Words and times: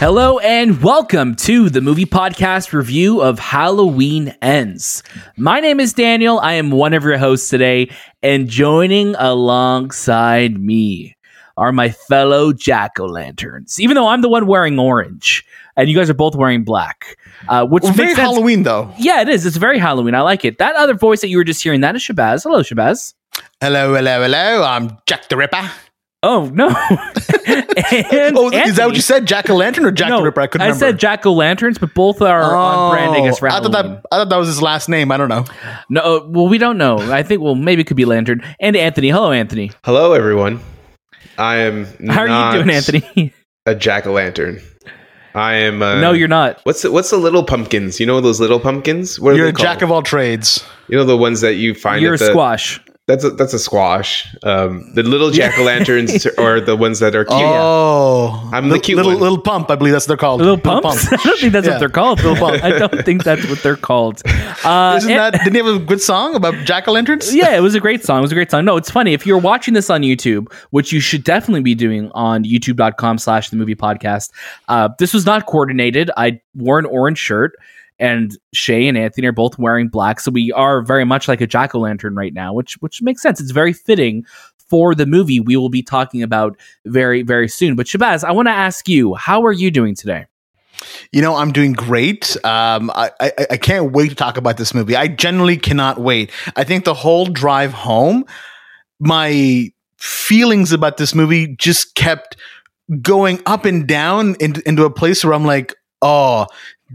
Hello 0.00 0.38
and 0.38 0.82
welcome 0.82 1.34
to 1.34 1.68
the 1.68 1.82
movie 1.82 2.06
podcast 2.06 2.72
review 2.72 3.20
of 3.20 3.38
Halloween 3.38 4.34
Ends. 4.40 5.02
My 5.36 5.60
name 5.60 5.78
is 5.78 5.92
Daniel. 5.92 6.40
I 6.40 6.54
am 6.54 6.70
one 6.70 6.94
of 6.94 7.04
your 7.04 7.18
hosts 7.18 7.50
today, 7.50 7.90
and 8.22 8.48
joining 8.48 9.14
alongside 9.16 10.58
me 10.58 11.18
are 11.58 11.70
my 11.70 11.90
fellow 11.90 12.54
jack 12.54 12.98
o' 12.98 13.04
lanterns. 13.04 13.78
Even 13.78 13.94
though 13.94 14.08
I'm 14.08 14.22
the 14.22 14.30
one 14.30 14.46
wearing 14.46 14.78
orange, 14.78 15.44
and 15.76 15.90
you 15.90 15.94
guys 15.98 16.08
are 16.08 16.14
both 16.14 16.34
wearing 16.34 16.64
black, 16.64 17.18
uh, 17.50 17.66
which 17.66 17.82
Well, 17.82 17.90
makes 17.90 17.98
very 17.98 18.14
sense. 18.14 18.20
Halloween 18.20 18.62
though. 18.62 18.90
Yeah, 18.96 19.20
it 19.20 19.28
is. 19.28 19.44
It's 19.44 19.58
very 19.58 19.78
Halloween. 19.78 20.14
I 20.14 20.22
like 20.22 20.46
it. 20.46 20.56
That 20.56 20.76
other 20.76 20.94
voice 20.94 21.20
that 21.20 21.28
you 21.28 21.36
were 21.36 21.44
just 21.44 21.62
hearing, 21.62 21.82
that 21.82 21.94
is 21.94 22.00
Shahbaz. 22.00 22.44
Hello, 22.44 22.62
Shahbaz. 22.62 23.12
Hello, 23.60 23.94
hello, 23.94 24.22
hello. 24.22 24.62
I'm 24.64 24.96
Jack 25.04 25.28
the 25.28 25.36
Ripper. 25.36 25.70
Oh 26.22 26.50
no! 26.52 26.68
and 27.46 28.36
oh, 28.36 28.50
is 28.52 28.76
that 28.76 28.84
what 28.86 28.94
you 28.94 29.00
said? 29.00 29.26
Jack 29.26 29.48
o' 29.48 29.56
Lantern 29.56 29.86
or 29.86 29.90
Jack 29.90 30.10
no, 30.10 30.18
the 30.18 30.24
Ripper? 30.24 30.42
I 30.42 30.46
couldn't 30.48 30.66
remember. 30.66 30.84
I 30.84 30.88
said 30.90 30.98
jack 30.98 31.24
o' 31.24 31.32
lanterns, 31.32 31.78
but 31.78 31.94
both 31.94 32.20
are 32.20 32.54
on 32.54 32.92
brand. 32.92 33.14
I 33.14 33.26
guess 33.26 33.38
for 33.38 33.48
Oh, 33.50 33.54
I 33.54 33.60
thought 33.60 33.72
that 33.72 34.02
I 34.12 34.16
thought 34.16 34.28
that 34.28 34.36
was 34.36 34.48
his 34.48 34.60
last 34.60 34.90
name. 34.90 35.10
I 35.10 35.16
don't 35.16 35.30
know. 35.30 35.46
No, 35.88 36.00
uh, 36.02 36.26
well, 36.26 36.48
we 36.48 36.58
don't 36.58 36.76
know. 36.76 36.98
I 36.98 37.22
think, 37.22 37.40
well, 37.40 37.54
maybe 37.54 37.80
it 37.80 37.86
could 37.86 37.96
be 37.96 38.04
Lantern. 38.04 38.42
And 38.60 38.76
Anthony. 38.76 39.08
Hello, 39.08 39.32
Anthony. 39.32 39.70
Hello, 39.82 40.12
everyone. 40.12 40.60
I 41.38 41.56
am. 41.56 41.86
How 42.08 42.26
are 42.26 42.52
you 42.52 42.58
doing, 42.58 42.76
Anthony? 42.76 43.32
A 43.66 43.74
jack 43.74 44.06
o' 44.06 44.12
lantern. 44.12 44.60
I 45.34 45.54
am. 45.54 45.82
Uh, 45.82 46.00
no, 46.00 46.12
you're 46.12 46.28
not. 46.28 46.60
What's 46.64 46.82
the, 46.82 46.90
what's 46.90 47.10
the 47.10 47.16
little 47.16 47.44
pumpkins? 47.44 47.98
You 48.00 48.06
know 48.06 48.20
those 48.20 48.40
little 48.40 48.60
pumpkins? 48.60 49.18
What 49.20 49.34
are 49.34 49.36
You're 49.36 49.46
they 49.46 49.50
a 49.50 49.52
called? 49.52 49.66
jack 49.66 49.82
of 49.82 49.90
all 49.90 50.02
trades. 50.02 50.64
You 50.88 50.96
know 50.96 51.04
the 51.04 51.16
ones 51.16 51.40
that 51.40 51.54
you 51.54 51.74
find. 51.74 52.02
You're 52.02 52.14
a 52.14 52.18
the, 52.18 52.26
squash. 52.26 52.80
That's 53.06 53.24
a, 53.24 53.30
that's 53.30 53.52
a 53.54 53.58
squash. 53.58 54.32
Um, 54.44 54.92
the 54.94 55.02
little 55.02 55.32
jack 55.32 55.58
o' 55.58 55.64
lanterns 55.64 56.26
are 56.38 56.60
the 56.60 56.76
ones 56.76 57.00
that 57.00 57.16
are 57.16 57.24
cute. 57.24 57.40
Oh, 57.40 58.48
I'm 58.52 58.64
the 58.68 58.74
Little- 58.74 58.82
cute 58.84 58.96
little 58.98 59.12
one. 59.12 59.20
little 59.20 59.40
pump. 59.40 59.68
I 59.68 59.74
believe 59.74 59.92
that's 59.92 60.04
what 60.04 60.08
they're 60.08 60.16
called. 60.16 60.40
Little 60.40 60.56
pumps? 60.58 61.06
I 61.12 61.16
don't 61.16 61.40
think 61.40 61.52
that's 61.52 61.66
Yeah. 61.66 61.72
what 61.72 61.78
they're 61.80 61.88
called. 61.88 62.22
Little 62.22 62.36
pump. 62.36 62.62
I 62.64 62.78
don't 62.78 63.04
think 63.04 63.24
that's 63.24 63.48
what 63.48 63.60
they're 63.64 63.74
called. 63.76 64.22
Uh, 64.64 64.94
Isn't 64.98 65.08
that? 65.12 65.32
Didn't 65.32 65.52
he 65.54 65.58
have 65.58 65.82
a 65.82 65.84
good 65.84 66.00
song 66.00 66.36
about 66.36 66.54
jack 66.64 66.86
o' 66.86 66.92
lanterns? 66.92 67.34
yeah, 67.34 67.56
it 67.56 67.60
was 67.60 67.74
a 67.74 67.80
great 67.80 68.04
song. 68.04 68.18
It 68.18 68.22
was 68.22 68.30
a 68.32 68.36
great 68.36 68.50
song. 68.52 68.64
No, 68.64 68.76
it's 68.76 68.90
funny. 68.90 69.12
If 69.12 69.26
you're 69.26 69.38
watching 69.38 69.74
this 69.74 69.90
on 69.90 70.02
YouTube, 70.02 70.52
which 70.70 70.92
you 70.92 71.00
should 71.00 71.24
definitely 71.24 71.62
be 71.62 71.74
doing 71.74 72.12
on 72.12 72.44
youtube.com 72.44 73.18
slash 73.18 73.50
the 73.50 73.56
movie 73.56 73.74
podcast, 73.74 74.30
uh, 74.68 74.88
this 75.00 75.12
was 75.12 75.26
not 75.26 75.46
coordinated. 75.46 76.12
I 76.16 76.40
wore 76.54 76.78
an 76.78 76.86
orange 76.86 77.18
shirt 77.18 77.56
and 78.00 78.36
Shay 78.52 78.88
and 78.88 78.98
Anthony 78.98 79.28
are 79.28 79.32
both 79.32 79.58
wearing 79.58 79.88
black. 79.88 80.18
So 80.18 80.32
we 80.32 80.50
are 80.52 80.82
very 80.82 81.04
much 81.04 81.28
like 81.28 81.40
a 81.40 81.46
jack-o'-lantern 81.46 82.16
right 82.16 82.34
now, 82.34 82.52
which 82.52 82.74
which 82.80 83.02
makes 83.02 83.22
sense. 83.22 83.40
It's 83.40 83.52
very 83.52 83.72
fitting 83.72 84.24
for 84.68 84.94
the 84.94 85.06
movie 85.06 85.40
we 85.40 85.56
will 85.56 85.68
be 85.68 85.82
talking 85.82 86.22
about 86.22 86.56
very, 86.86 87.22
very 87.22 87.48
soon. 87.48 87.76
But 87.76 87.86
Shahbaz, 87.86 88.24
I 88.24 88.32
want 88.32 88.46
to 88.48 88.52
ask 88.52 88.88
you, 88.88 89.14
how 89.14 89.44
are 89.44 89.52
you 89.52 89.70
doing 89.70 89.94
today? 89.94 90.26
You 91.12 91.20
know, 91.20 91.36
I'm 91.36 91.52
doing 91.52 91.72
great. 91.74 92.36
Um, 92.44 92.90
I, 92.94 93.10
I 93.20 93.32
I 93.50 93.56
can't 93.58 93.92
wait 93.92 94.08
to 94.08 94.14
talk 94.14 94.38
about 94.38 94.56
this 94.56 94.72
movie. 94.72 94.96
I 94.96 95.08
generally 95.08 95.58
cannot 95.58 96.00
wait. 96.00 96.30
I 96.56 96.64
think 96.64 96.84
the 96.84 96.94
whole 96.94 97.26
drive 97.26 97.72
home, 97.72 98.24
my 98.98 99.72
feelings 99.98 100.72
about 100.72 100.96
this 100.96 101.14
movie 101.14 101.54
just 101.56 101.94
kept 101.94 102.36
going 103.02 103.40
up 103.44 103.66
and 103.66 103.86
down 103.86 104.36
into 104.40 104.84
a 104.84 104.90
place 104.90 105.22
where 105.22 105.34
I'm 105.34 105.44
like, 105.44 105.74
oh, 106.00 106.46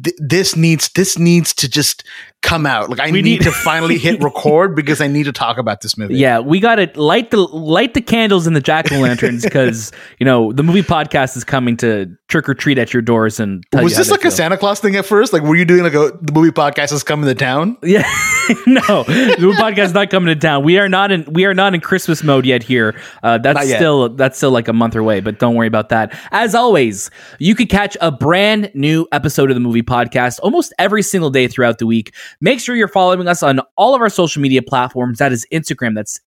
th- 0.04 0.16
this 0.20 0.56
needs 0.56 0.90
this 0.90 1.18
needs 1.18 1.54
to 1.56 1.70
just 1.70 2.04
come 2.42 2.68
out. 2.68 2.92
Like 2.92 3.00
I 3.00 3.10
need, 3.10 3.26
need- 3.26 3.42
to 3.42 3.52
finally 3.52 3.98
hit 3.98 4.22
record 4.24 4.76
because 4.76 5.02
I 5.02 5.08
need 5.08 5.24
to 5.24 5.32
talk 5.32 5.58
about 5.58 5.82
this 5.82 5.98
movie. 5.98 6.16
Yeah, 6.16 6.40
we 6.40 6.60
got 6.60 6.76
to 6.76 6.92
light 7.00 7.32
the 7.32 7.38
light 7.38 7.94
the 7.96 8.02
candles 8.02 8.46
in 8.46 8.54
the 8.54 8.62
jack 8.62 8.92
o' 8.92 9.00
lanterns 9.00 9.44
because 9.44 9.92
you 10.20 10.26
know 10.26 10.52
the 10.52 10.64
movie 10.64 10.84
podcast 10.84 11.36
is 11.36 11.44
coming 11.44 11.76
to 11.78 12.08
trick 12.28 12.48
or 12.48 12.54
treat 12.54 12.78
at 12.78 12.94
your 12.94 13.02
doors 13.02 13.40
and 13.40 13.64
Was 13.74 13.96
this 13.98 14.12
like 14.12 14.22
they 14.22 14.28
a 14.28 14.32
feel. 14.32 14.38
Santa 14.38 14.58
Claus 14.58 14.80
thing 14.80 14.96
at 14.96 15.06
first? 15.06 15.34
Like, 15.34 15.44
were 15.44 15.56
you 15.56 15.66
doing 15.66 15.84
like 15.84 15.94
a 15.94 16.12
the 16.22 16.34
movie 16.34 16.52
podcast 16.52 16.92
is 16.94 17.04
coming 17.04 17.26
to 17.28 17.36
town? 17.36 17.78
Yeah, 17.82 18.02
no, 18.68 19.04
the 19.04 19.38
movie 19.40 19.58
podcast 19.58 19.86
is 19.86 19.94
not 19.94 20.10
coming 20.10 20.34
to 20.34 20.40
town. 20.40 20.64
We 20.64 20.78
are 20.78 20.90
not 20.90 21.12
in 21.12 21.26
we 21.32 21.46
are 21.46 21.54
not 21.54 21.74
in 21.74 21.82
Christmas 21.82 22.24
mode 22.24 22.46
yet 22.46 22.62
here. 22.64 22.96
Uh, 23.24 23.38
that's 23.40 23.68
yet. 23.68 23.78
still 23.78 24.10
that's 24.10 24.38
still 24.38 24.52
like 24.52 24.68
a 24.68 24.74
month 24.74 24.96
away, 24.96 25.20
but 25.20 25.40
don't 25.40 25.56
worry 25.56 25.68
about 25.68 25.90
that. 25.90 26.18
As 26.32 26.54
always, 26.54 27.10
you 27.40 27.56
could 27.56 27.70
catch 27.70 27.98
a 28.02 28.12
brand 28.12 28.72
new 28.76 29.08
episode 29.12 29.50
of 29.50 29.56
the 29.56 29.62
movie 29.62 29.82
podcast 29.86 30.40
almost 30.44 30.74
every 30.80 31.02
single 31.02 31.30
day 31.30 31.48
throughout 31.48 31.80
the 31.80 31.88
week. 31.88 32.14
Make 32.42 32.60
sure 32.60 32.76
you're 32.76 32.88
following 32.88 33.28
us 33.28 33.44
on 33.44 33.62
all 33.78 33.96
of 33.96 34.02
our 34.02 34.10
social 34.10 34.42
media 34.42 34.62
platforms. 34.62 35.20
That 35.20 35.32
is 35.32 35.46
Instagram. 35.52 35.96
That's 35.96 36.20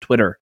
Twitter. 0.00 0.38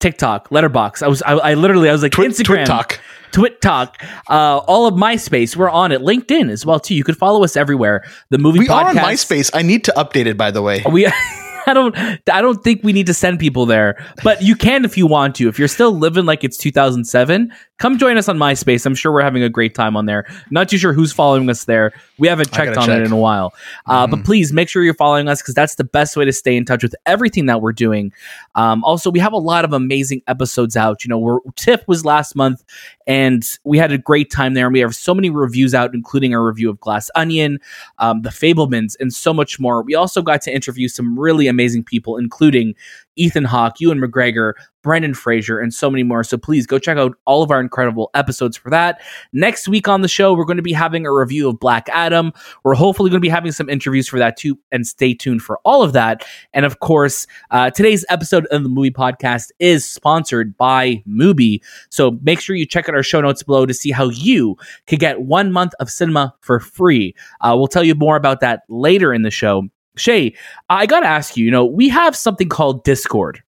TikTok, 0.00 0.48
Letterboxd. 0.48 1.04
I 1.04 1.08
was, 1.08 1.22
I, 1.22 1.32
I 1.34 1.54
literally, 1.54 1.88
I 1.88 1.92
was 1.92 2.02
like, 2.02 2.10
Twit, 2.10 2.32
Instagram, 2.32 2.66
TikTok, 2.66 3.60
Talk, 3.60 4.02
uh, 4.28 4.58
all 4.58 4.86
of 4.86 4.94
MySpace. 4.94 5.54
We're 5.54 5.70
on 5.70 5.92
it. 5.92 6.00
LinkedIn 6.00 6.50
as 6.50 6.66
well 6.66 6.80
too. 6.80 6.96
You 6.96 7.04
could 7.04 7.16
follow 7.16 7.44
us 7.44 7.56
everywhere. 7.56 8.04
The 8.30 8.38
movie 8.38 8.58
We 8.58 8.66
podcast. 8.66 8.82
are 8.82 8.88
on 8.88 8.96
MySpace. 8.96 9.50
I 9.54 9.62
need 9.62 9.84
to 9.84 9.92
update 9.92 10.26
it, 10.26 10.36
by 10.36 10.50
the 10.50 10.60
way. 10.60 10.82
We 10.90 11.06
I 11.66 11.74
don't 11.74 11.96
I 11.96 12.40
don't 12.40 12.62
think 12.64 12.82
we 12.82 12.92
need 12.92 13.06
to 13.06 13.14
send 13.14 13.38
people 13.38 13.66
there, 13.66 14.04
but 14.24 14.42
you 14.42 14.56
can 14.56 14.84
if 14.84 14.96
you 14.96 15.06
want 15.06 15.36
to. 15.36 15.48
If 15.48 15.58
you're 15.58 15.68
still 15.68 15.92
living 15.92 16.24
like 16.24 16.42
it's 16.44 16.56
2007, 16.56 17.52
come 17.82 17.98
join 17.98 18.16
us 18.16 18.28
on 18.28 18.38
MySpace. 18.38 18.86
I'm 18.86 18.94
sure 18.94 19.12
we're 19.12 19.22
having 19.22 19.42
a 19.42 19.48
great 19.48 19.74
time 19.74 19.96
on 19.96 20.06
there. 20.06 20.24
Not 20.50 20.68
too 20.68 20.78
sure 20.78 20.92
who's 20.92 21.12
following 21.12 21.50
us 21.50 21.64
there. 21.64 21.92
We 22.16 22.28
haven't 22.28 22.52
checked 22.52 22.76
on 22.76 22.88
it 22.88 23.02
in 23.02 23.10
a 23.10 23.16
while. 23.16 23.52
Uh, 23.86 24.06
Mhm. 24.06 24.10
But 24.12 24.24
please 24.24 24.52
make 24.52 24.68
sure 24.68 24.84
you're 24.84 24.94
following 24.94 25.26
us 25.26 25.42
because 25.42 25.54
that's 25.54 25.74
the 25.74 25.82
best 25.82 26.16
way 26.16 26.24
to 26.24 26.32
stay 26.32 26.56
in 26.56 26.64
touch 26.64 26.84
with 26.84 26.94
everything 27.06 27.46
that 27.46 27.60
we're 27.60 27.72
doing. 27.72 28.12
Um, 28.54 28.84
also, 28.84 29.10
we 29.10 29.18
have 29.18 29.32
a 29.32 29.38
lot 29.38 29.64
of 29.64 29.72
amazing 29.72 30.22
episodes 30.28 30.76
out. 30.76 31.04
You 31.04 31.08
know, 31.08 31.18
we're, 31.18 31.38
TIFF 31.56 31.82
was 31.88 32.04
last 32.04 32.36
month, 32.36 32.62
and 33.08 33.42
we 33.64 33.78
had 33.78 33.90
a 33.90 33.98
great 33.98 34.30
time 34.30 34.54
there. 34.54 34.66
And 34.66 34.72
we 34.72 34.78
have 34.78 34.94
so 34.94 35.12
many 35.12 35.28
reviews 35.28 35.74
out, 35.74 35.92
including 35.92 36.36
our 36.36 36.46
review 36.46 36.70
of 36.70 36.78
Glass 36.78 37.10
Onion, 37.16 37.58
um, 37.98 38.22
The 38.22 38.30
Fabelmans, 38.30 38.94
and 39.00 39.12
so 39.12 39.34
much 39.34 39.58
more. 39.58 39.82
We 39.82 39.96
also 39.96 40.22
got 40.22 40.40
to 40.42 40.54
interview 40.54 40.86
some 40.86 41.18
really 41.18 41.48
amazing 41.48 41.82
people, 41.82 42.16
including 42.16 42.76
Ethan 43.16 43.44
Hawke, 43.44 43.80
Ewan 43.80 44.00
McGregor, 44.00 44.52
Brendan 44.82 45.14
Fraser, 45.14 45.58
and 45.58 45.72
so 45.72 45.90
many 45.90 46.02
more. 46.02 46.24
So 46.24 46.36
please 46.36 46.66
go 46.66 46.78
check 46.78 46.98
out 46.98 47.16
all 47.24 47.42
of 47.42 47.50
our 47.50 47.60
incredible 47.60 48.10
episodes 48.14 48.56
for 48.56 48.70
that. 48.70 49.00
Next 49.32 49.68
week 49.68 49.86
on 49.86 50.02
the 50.02 50.08
show, 50.08 50.34
we're 50.34 50.44
going 50.44 50.56
to 50.56 50.62
be 50.62 50.72
having 50.72 51.06
a 51.06 51.12
review 51.12 51.48
of 51.48 51.60
Black 51.60 51.88
Adam. 51.90 52.32
We're 52.64 52.74
hopefully 52.74 53.10
going 53.10 53.20
to 53.20 53.24
be 53.24 53.28
having 53.28 53.52
some 53.52 53.68
interviews 53.68 54.08
for 54.08 54.18
that 54.18 54.36
too, 54.36 54.58
and 54.72 54.86
stay 54.86 55.14
tuned 55.14 55.42
for 55.42 55.60
all 55.64 55.82
of 55.82 55.92
that. 55.92 56.24
And 56.52 56.66
of 56.66 56.80
course, 56.80 57.26
uh, 57.50 57.70
today's 57.70 58.04
episode 58.08 58.46
of 58.46 58.62
the 58.62 58.68
movie 58.68 58.90
podcast 58.90 59.50
is 59.58 59.84
sponsored 59.84 60.56
by 60.56 61.02
Mubi. 61.08 61.60
So 61.90 62.18
make 62.22 62.40
sure 62.40 62.56
you 62.56 62.66
check 62.66 62.88
out 62.88 62.94
our 62.94 63.02
show 63.02 63.20
notes 63.20 63.42
below 63.42 63.66
to 63.66 63.74
see 63.74 63.90
how 63.90 64.08
you 64.08 64.56
could 64.86 64.98
get 64.98 65.22
one 65.22 65.52
month 65.52 65.74
of 65.78 65.90
cinema 65.90 66.34
for 66.40 66.58
free. 66.58 67.14
Uh, 67.40 67.54
we'll 67.56 67.68
tell 67.68 67.84
you 67.84 67.94
more 67.94 68.16
about 68.16 68.40
that 68.40 68.62
later 68.68 69.14
in 69.14 69.22
the 69.22 69.30
show. 69.30 69.68
Shay, 69.96 70.34
I 70.68 70.86
got 70.86 71.00
to 71.00 71.06
ask 71.06 71.36
you, 71.36 71.44
you 71.44 71.50
know, 71.50 71.64
we 71.64 71.88
have 71.88 72.16
something 72.16 72.48
called 72.48 72.84
Discord. 72.84 73.42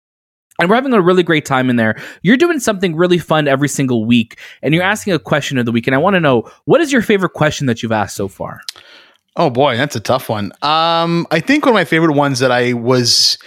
And 0.59 0.69
we're 0.69 0.75
having 0.75 0.93
a 0.93 1.01
really 1.01 1.23
great 1.23 1.45
time 1.45 1.69
in 1.69 1.77
there. 1.77 1.99
You're 2.21 2.37
doing 2.37 2.59
something 2.59 2.95
really 2.95 3.17
fun 3.17 3.47
every 3.47 3.67
single 3.67 4.05
week, 4.05 4.37
and 4.61 4.73
you're 4.73 4.83
asking 4.83 5.13
a 5.13 5.19
question 5.19 5.57
of 5.57 5.65
the 5.65 5.71
week. 5.71 5.87
And 5.87 5.95
I 5.95 5.97
want 5.97 6.13
to 6.15 6.19
know 6.19 6.49
what 6.65 6.79
is 6.79 6.91
your 6.91 7.01
favorite 7.01 7.33
question 7.33 7.65
that 7.67 7.81
you've 7.81 7.91
asked 7.91 8.15
so 8.15 8.27
far? 8.27 8.61
Oh 9.35 9.49
boy, 9.49 9.77
that's 9.77 9.95
a 9.95 9.99
tough 9.99 10.29
one. 10.29 10.51
Um, 10.61 11.25
I 11.31 11.39
think 11.39 11.65
one 11.65 11.71
of 11.71 11.73
my 11.73 11.85
favorite 11.85 12.13
ones 12.13 12.37
that 12.37 12.51
I 12.51 12.73
was 12.73 13.39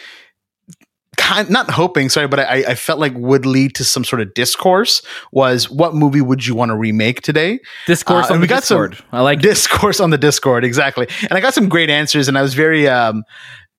kind 1.17 1.49
not 1.51 1.71
hoping, 1.71 2.09
sorry, 2.09 2.29
but 2.29 2.41
I, 2.41 2.65
I 2.69 2.75
felt 2.75 2.99
like 3.01 3.13
would 3.15 3.47
lead 3.47 3.75
to 3.77 3.85
some 3.85 4.05
sort 4.05 4.21
of 4.23 4.35
discourse 4.35 5.03
was 5.33 5.71
what 5.71 5.95
movie 5.95 6.21
would 6.21 6.47
you 6.47 6.55
want 6.55 6.71
to 6.71 6.77
remake 6.77 7.23
today? 7.23 7.61
Discourse 7.87 8.31
Uh, 8.31 8.35
on 8.35 8.41
we 8.41 8.47
got 8.47 8.65
some 8.65 8.91
Discord. 8.91 9.05
I 9.13 9.21
like 9.23 9.39
it. 9.39 9.43
discourse 9.43 10.01
on 10.01 10.11
the 10.11 10.19
Discord, 10.19 10.65
exactly. 10.65 11.07
And 11.23 11.33
I 11.33 11.41
got 11.41 11.55
some 11.55 11.69
great 11.69 11.91
answers, 11.91 12.29
and 12.29 12.37
I 12.39 12.43
was 12.43 12.55
very 12.55 12.89
um, 12.89 13.25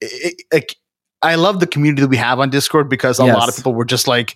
it, 0.02 0.34
it- 0.40 0.44
like 0.54 0.76
I 1.22 1.36
love 1.36 1.60
the 1.60 1.68
community 1.68 2.02
that 2.04 2.10
we 2.10 2.18
have 2.18 2.40
on 2.40 2.50
Discord 2.52 2.90
because 2.90 3.20
a 3.20 3.26
Yes. 3.26 3.36
lot 3.36 3.50
of 3.50 3.56
people 3.56 3.74
were 3.74 3.86
just 3.86 4.08
like, 4.08 4.36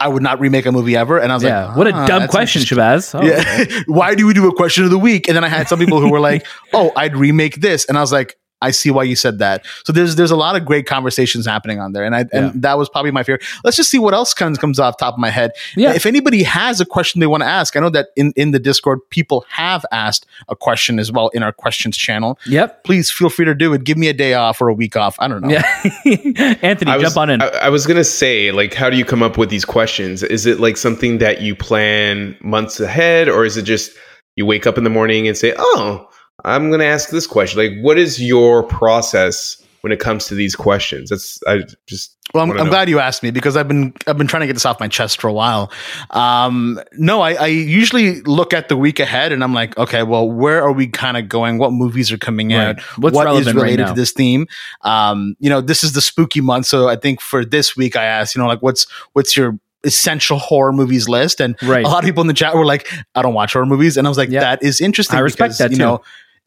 I 0.00 0.08
would 0.08 0.22
not 0.22 0.40
remake 0.40 0.64
a 0.66 0.72
movie 0.72 0.96
ever, 0.96 1.18
and 1.18 1.30
I 1.32 1.34
was 1.36 1.42
Yeah, 1.44 1.66
like, 1.68 1.76
what 1.76 1.86
a 1.86 1.92
"Ah, 1.92 2.06
dumb 2.06 2.28
question, 2.28 2.60
interesting." 2.62 2.78
Shahbaz. 2.78 3.14
Oh, 3.14 3.26
okay. 3.26 3.66
Yeah. 3.70 3.82
Why 3.86 4.14
do 4.14 4.26
we 4.26 4.32
do 4.34 4.46
a 4.48 4.54
question 4.54 4.84
of 4.84 4.90
the 4.90 4.98
week? 4.98 5.28
And 5.28 5.36
then 5.36 5.44
I 5.44 5.48
had 5.48 5.68
some 5.68 5.78
people 5.78 6.00
who 6.00 6.10
were 6.10 6.20
like, 6.20 6.46
"Oh, 6.72 6.92
I'd 6.96 7.16
remake 7.16 7.60
this," 7.60 7.84
and 7.86 7.96
I 7.98 8.00
was 8.02 8.12
like, 8.12 8.36
"I 8.62 8.70
see 8.70 8.90
why 8.90 9.02
you 9.04 9.16
said 9.16 9.38
that." 9.38 9.64
So 9.84 9.92
there's 9.92 10.16
there's 10.16 10.30
a 10.30 10.36
lot 10.36 10.56
of 10.56 10.64
great 10.64 10.86
conversations 10.86 11.46
happening 11.46 11.80
on 11.80 11.92
there, 11.92 12.04
and 12.04 12.14
I 12.14 12.20
Yeah. 12.20 12.26
and 12.32 12.62
that 12.62 12.78
was 12.78 12.88
probably 12.88 13.10
my 13.10 13.22
favorite. 13.22 13.44
Let's 13.64 13.76
just 13.76 13.90
see 13.90 13.98
what 13.98 14.14
else 14.14 14.34
comes 14.34 14.58
comes 14.58 14.78
off 14.78 14.96
top 14.96 15.14
of 15.14 15.20
my 15.20 15.30
head. 15.30 15.52
Yeah. 15.76 15.92
If 15.94 16.06
anybody 16.06 16.42
has 16.42 16.80
a 16.80 16.86
question 16.86 17.20
they 17.20 17.26
want 17.26 17.42
to 17.42 17.48
ask, 17.48 17.76
I 17.76 17.80
know 17.80 17.90
that 17.90 18.08
in 18.16 18.32
in 18.36 18.50
the 18.50 18.58
Discord 18.58 19.00
people 19.10 19.44
have 19.50 19.84
asked 19.92 20.26
a 20.48 20.56
question 20.56 20.98
as 20.98 21.10
well 21.12 21.28
in 21.28 21.42
our 21.42 21.52
questions 21.52 21.96
channel. 21.96 22.38
Yep. 22.46 22.84
Please 22.84 23.10
feel 23.10 23.28
free 23.30 23.44
to 23.44 23.54
do 23.54 23.72
it. 23.74 23.84
Give 23.84 23.96
me 23.98 24.08
a 24.08 24.12
day 24.12 24.34
off 24.34 24.60
or 24.60 24.68
a 24.68 24.74
week 24.74 24.96
off. 24.96 25.16
I 25.18 25.28
don't 25.28 25.42
know. 25.42 25.48
Yeah. 25.50 25.62
Anthony, 26.62 26.90
I 26.90 26.96
was, 26.96 27.04
jump 27.04 27.16
on 27.16 27.30
in. 27.30 27.42
I, 27.42 27.48
I 27.48 27.68
was 27.68 27.86
gonna 27.86 28.04
say, 28.04 28.52
like, 28.52 28.74
how 28.74 28.90
do 28.90 28.96
you 28.96 29.04
come 29.04 29.22
up 29.22 29.36
with 29.38 29.50
these 29.50 29.64
questions? 29.64 30.22
Is 30.22 30.46
it 30.46 30.60
like 30.60 30.76
something 30.76 31.18
that 31.18 31.40
you 31.40 31.54
plan 31.54 32.36
months 32.40 32.80
ahead, 32.80 33.28
or 33.28 33.44
is 33.44 33.56
it 33.56 33.62
just 33.62 33.92
you 34.36 34.46
wake 34.46 34.66
up 34.66 34.76
in 34.78 34.84
the 34.84 34.90
morning 34.90 35.26
and 35.28 35.36
say, 35.36 35.54
"Oh, 35.58 36.08
I'm 36.46 36.70
gonna 36.70 36.84
ask 36.84 37.10
this 37.10 37.26
question"? 37.26 37.58
Like, 37.60 37.84
what 37.84 37.98
is 37.98 38.22
your 38.22 38.62
process 38.62 39.62
when 39.82 39.92
it 39.92 40.00
comes 40.00 40.26
to 40.26 40.34
these 40.34 40.56
questions. 40.56 41.10
That's 41.10 41.38
I 41.46 41.60
just 41.86 42.16
Well, 42.34 42.42
I'm, 42.42 42.50
I'm 42.58 42.68
glad 42.68 42.88
you 42.88 42.98
asked 42.98 43.22
me 43.22 43.30
because 43.30 43.56
I've 43.56 43.68
been 43.68 43.94
I've 44.08 44.18
been 44.18 44.26
trying 44.26 44.40
to 44.40 44.48
get 44.48 44.54
this 44.54 44.66
off 44.66 44.80
my 44.80 44.88
chest 44.88 45.20
for 45.20 45.28
a 45.28 45.32
while. 45.32 45.70
Um, 46.10 46.80
no, 46.94 47.20
I, 47.20 47.34
I 47.34 47.46
usually 47.46 48.20
look 48.22 48.52
at 48.52 48.68
the 48.68 48.76
week 48.76 48.98
ahead 48.98 49.30
and 49.30 49.44
I'm 49.44 49.54
like, 49.54 49.78
okay, 49.78 50.02
well, 50.02 50.28
where 50.28 50.60
are 50.60 50.72
we 50.72 50.88
kind 50.88 51.16
of 51.16 51.28
going? 51.28 51.58
What 51.58 51.72
movies 51.72 52.10
are 52.10 52.18
coming 52.18 52.48
Right. 52.48 52.70
out? 52.76 52.80
What's 52.98 53.14
What 53.14 53.28
is 53.28 53.32
relevant 53.46 53.56
right 53.58 53.62
related 53.62 53.82
now? 53.82 53.88
to 53.90 53.94
this 53.94 54.10
theme? 54.10 54.48
Um, 54.82 55.36
you 55.38 55.48
know, 55.48 55.60
this 55.60 55.84
is 55.84 55.92
the 55.92 56.00
spooky 56.00 56.40
month, 56.40 56.66
so 56.66 56.88
I 56.88 56.96
think 56.96 57.20
for 57.20 57.44
this 57.44 57.76
week, 57.76 57.94
I 57.94 58.04
asked, 58.06 58.34
you 58.34 58.42
know, 58.42 58.48
like, 58.48 58.62
what's 58.62 58.88
what's 59.12 59.36
your 59.36 59.56
essential 59.84 60.38
horror 60.38 60.72
movies 60.72 61.08
list? 61.08 61.40
And 61.40 61.54
Right. 61.62 61.84
a 61.84 61.88
lot 61.88 62.02
of 62.02 62.08
people 62.08 62.22
in 62.22 62.26
the 62.26 62.34
chat 62.34 62.56
were 62.56 62.66
like, 62.66 62.92
I 63.14 63.22
don't 63.22 63.34
watch 63.34 63.52
horror 63.52 63.66
movies, 63.66 63.96
and 63.96 64.04
I 64.04 64.10
was 64.10 64.18
like, 64.18 64.30
Yeah. 64.30 64.40
that 64.40 64.64
is 64.64 64.80
interesting. 64.80 65.16
I 65.16 65.20
respect 65.20 65.50
because, 65.50 65.58
that, 65.58 65.70
You 65.70 65.76
too. 65.76 65.82
know, 65.84 66.02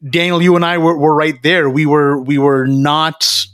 Daniel, 0.08 0.42
you 0.42 0.56
and 0.56 0.64
I 0.64 0.78
were, 0.78 0.96
were 0.96 1.14
right 1.14 1.40
there. 1.42 1.68
We 1.68 1.86
were 1.86 2.20
we 2.20 2.38
were 2.38 2.66
not 2.66 3.46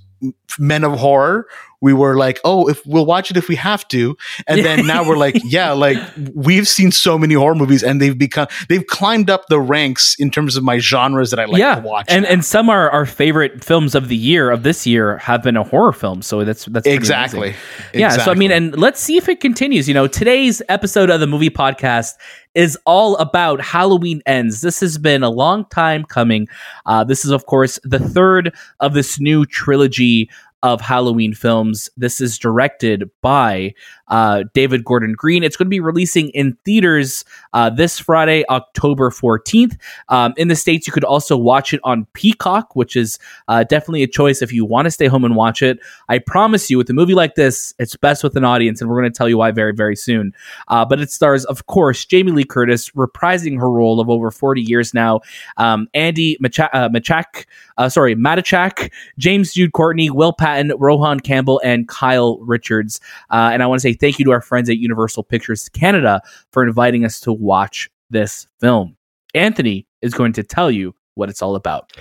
men 0.59 0.85
of 0.85 0.99
horror. 0.99 1.47
We 1.81 1.93
were 1.93 2.17
like, 2.17 2.41
oh, 2.45 2.69
if 2.69 2.85
we'll 2.87 3.07
watch 3.07 3.31
it 3.31 3.37
if 3.37 3.49
we 3.49 3.57
have 3.57 3.87
to, 3.89 4.17
and 4.47 4.65
then 4.65 4.87
now 4.87 5.07
we're 5.07 5.17
like, 5.17 5.37
yeah, 5.45 5.73
like 5.73 5.99
we've 6.35 6.67
seen 6.67 6.91
so 6.93 7.19
many 7.19 7.35
horror 7.35 7.55
movies, 7.55 7.83
and 7.83 8.01
they've 8.01 8.17
become 8.17 8.49
they've 8.69 8.87
climbed 8.87 9.31
up 9.31 9.47
the 9.49 9.61
ranks 9.61 10.15
in 10.19 10.31
terms 10.31 10.57
of 10.57 10.65
my 10.65 10.79
genres 10.79 11.31
that 11.31 11.41
I 11.41 11.45
like 11.45 11.59
yeah, 11.59 11.77
to 11.77 11.81
watch. 11.83 12.07
and 12.09 12.23
now. 12.23 12.31
and 12.31 12.45
some 12.45 12.71
are 12.71 12.91
our 12.91 13.07
favorite 13.07 13.65
films 13.65 13.95
of 13.95 14.09
the 14.09 14.17
year 14.17 14.51
of 14.51 14.63
this 14.63 14.87
year 14.87 15.19
have 15.19 15.43
been 15.43 15.57
a 15.57 15.65
horror 15.65 15.93
film. 15.93 16.23
So 16.23 16.45
that's 16.45 16.65
that's 16.67 16.87
exactly. 16.87 17.55
Yeah, 17.95 18.11
so 18.11 18.31
I 18.31 18.35
mean, 18.35 18.51
and 18.51 18.77
let's 18.79 19.01
see 19.01 19.17
if 19.17 19.29
it 19.29 19.41
continues. 19.41 19.89
You 19.89 19.95
know, 19.95 20.07
today's 20.07 20.63
episode 20.69 21.11
of 21.11 21.21
the 21.21 21.27
movie 21.27 21.51
podcast 21.51 22.15
is 22.57 22.77
all 22.87 23.17
about 23.19 23.61
Halloween 23.61 24.23
ends. 24.25 24.63
This 24.63 24.81
has 24.81 24.97
been 24.97 25.23
a 25.23 25.29
long 25.29 25.67
time 25.67 26.05
coming. 26.05 26.49
Uh, 26.87 27.05
this 27.05 27.25
is, 27.25 27.31
of 27.31 27.45
course, 27.45 27.79
the 27.85 27.99
third 27.99 28.53
of 28.81 28.95
this 28.95 29.21
new 29.21 29.45
trilogy 29.45 30.31
of 30.63 30.81
Halloween 30.81 31.35
films. 31.35 31.89
This 31.97 32.21
is 32.21 32.39
directed 32.39 33.11
by 33.21 33.75
uh, 34.09 34.45
David 34.55 34.85
Gordon 34.85 35.13
Green. 35.13 35.43
It's 35.45 35.57
going 35.57 35.67
to 35.67 35.71
be 35.71 35.81
releasing 35.81 36.31
in 36.31 36.57
theaters 36.65 37.25
uh, 37.53 37.71
this 37.71 37.99
Friday, 37.99 38.45
October 38.49 39.11
14th. 39.11 39.77
Um, 40.09 40.33
in 40.37 40.49
the 40.49 40.57
States, 40.57 40.87
you 40.87 40.93
could 40.93 41.05
also 41.05 41.37
watch 41.37 41.75
it 41.75 41.81
on 41.85 42.07
Peacock, 42.15 42.75
which 42.75 42.97
is 42.97 43.19
uh, 43.49 43.65
definitely 43.65 44.03
a 44.03 44.09
choice 44.09 44.43
if 44.43 44.53
you 44.53 44.65
want 44.65 44.87
to 44.87 44.91
stay 44.91 45.07
home 45.07 45.25
and 45.25 45.37
watch 45.37 45.63
it. 45.63 45.79
I 46.09 46.19
promise 46.19 46.71
you, 46.71 46.79
with 46.79 46.89
a 46.91 46.95
movie 46.95 47.15
like 47.15 47.35
this, 47.35 47.75
it's 47.79 47.97
best 47.97 48.25
with 48.25 48.37
an 48.37 48.45
audience, 48.45 48.81
and 48.81 48.89
we're 48.89 49.01
going 49.01 49.13
to 49.13 49.17
tell 49.17 49.29
you 49.29 49.39
why 49.39 49.51
very, 49.51 49.73
very 49.73 49.97
soon. 49.97 50.33
Uh, 50.69 50.85
but 50.85 51.01
it 51.01 51.11
stars, 51.11 51.45
of 51.47 51.67
course, 51.67 52.05
Jamie 52.05 52.33
Lee 52.33 52.45
Curtis 52.45 52.91
reprising 52.91 53.59
her 53.59 53.71
role 53.71 54.01
of 54.01 54.09
over 54.09 54.31
40 54.31 54.63
years 54.63 54.95
now. 54.95 55.21
Um, 55.57 55.89
Andi 55.95 56.37
Macha- 56.41 56.75
uh, 56.75 56.89
Machak, 56.89 57.47
uh, 57.77 57.89
sorry, 57.89 58.15
Matichak, 58.15 58.91
James 59.19 59.53
Jude 59.53 59.73
Courtney, 59.73 60.11
Will 60.11 60.33
Patton, 60.47 60.73
Rohan 60.79 61.19
Campbell, 61.19 61.61
and 61.65 61.89
Kyle 61.89 62.39
Richards. 62.39 63.01
Uh, 63.31 63.51
and 63.53 63.65
I 63.65 63.67
want 63.67 63.81
to 63.81 63.83
say 63.83 63.95
thank 63.95 64.21
you 64.21 64.25
to 64.27 64.31
our 64.31 64.41
friends 64.41 64.71
at 64.71 64.79
Universal 64.79 65.25
Pictures 65.25 65.69
Canada 65.71 66.23
for 66.53 66.65
inviting 66.65 67.05
us 67.05 67.19
to 67.21 67.33
watch 67.33 67.91
this 68.11 68.47
film. 68.61 68.97
Anthony 69.35 69.89
is 70.03 70.15
going 70.15 70.33
to 70.35 70.45
tell 70.45 70.71
you 70.71 70.95
what 71.17 71.29
it's 71.29 71.43
all 71.43 71.57
about. 71.57 71.93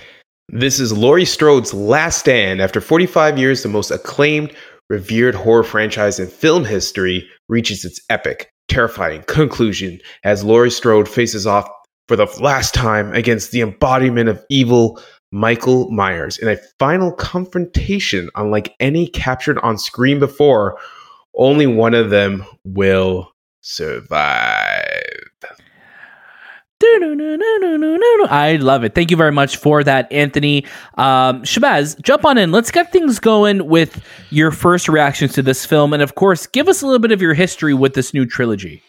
This 0.48 0.78
is 0.78 0.92
Laurie 0.92 1.24
Strode's 1.24 1.74
last 1.74 2.20
stand. 2.20 2.60
After 2.60 2.80
45 2.80 3.36
years, 3.36 3.64
the 3.64 3.68
most 3.68 3.90
acclaimed, 3.90 4.54
revered 4.88 5.34
horror 5.34 5.64
franchise 5.64 6.20
in 6.20 6.28
film 6.28 6.64
history 6.64 7.28
reaches 7.48 7.84
its 7.84 8.00
epic, 8.10 8.48
terrifying 8.68 9.24
conclusion 9.26 10.00
as 10.22 10.44
Laurie 10.44 10.70
Strode 10.70 11.08
faces 11.08 11.48
off 11.48 11.68
for 12.06 12.14
the 12.14 12.26
last 12.40 12.74
time 12.74 13.12
against 13.12 13.50
the 13.50 13.60
embodiment 13.60 14.28
of 14.28 14.44
evil, 14.48 15.02
Michael 15.30 15.90
Myers, 15.90 16.38
in 16.38 16.48
a 16.48 16.56
final 16.78 17.12
confrontation 17.12 18.30
unlike 18.36 18.74
any 18.80 19.08
captured 19.08 19.58
on 19.58 19.78
screen 19.78 20.18
before. 20.18 20.78
Only 21.36 21.66
one 21.66 21.94
of 21.94 22.10
them 22.10 22.44
will 22.64 23.32
survive. 23.60 25.02
I 28.30 28.56
love 28.60 28.84
it. 28.84 28.94
Thank 28.94 29.10
you 29.10 29.16
very 29.16 29.32
much 29.32 29.56
for 29.56 29.82
that, 29.82 30.10
Anthony. 30.12 30.64
Um, 30.94 31.42
Shahbaz, 31.42 32.00
jump 32.02 32.24
on 32.24 32.36
in. 32.38 32.52
Let's 32.52 32.70
get 32.70 32.92
things 32.92 33.18
going 33.18 33.66
with 33.66 34.02
your 34.30 34.50
first 34.50 34.88
reactions 34.88 35.32
to 35.34 35.42
this 35.42 35.64
film. 35.64 35.92
And 35.92 36.02
of 36.02 36.14
course, 36.14 36.46
give 36.46 36.68
us 36.68 36.82
a 36.82 36.86
little 36.86 36.98
bit 36.98 37.12
of 37.12 37.22
your 37.22 37.34
history 37.34 37.72
with 37.74 37.94
this 37.94 38.12
new 38.12 38.26
trilogy. 38.26 38.82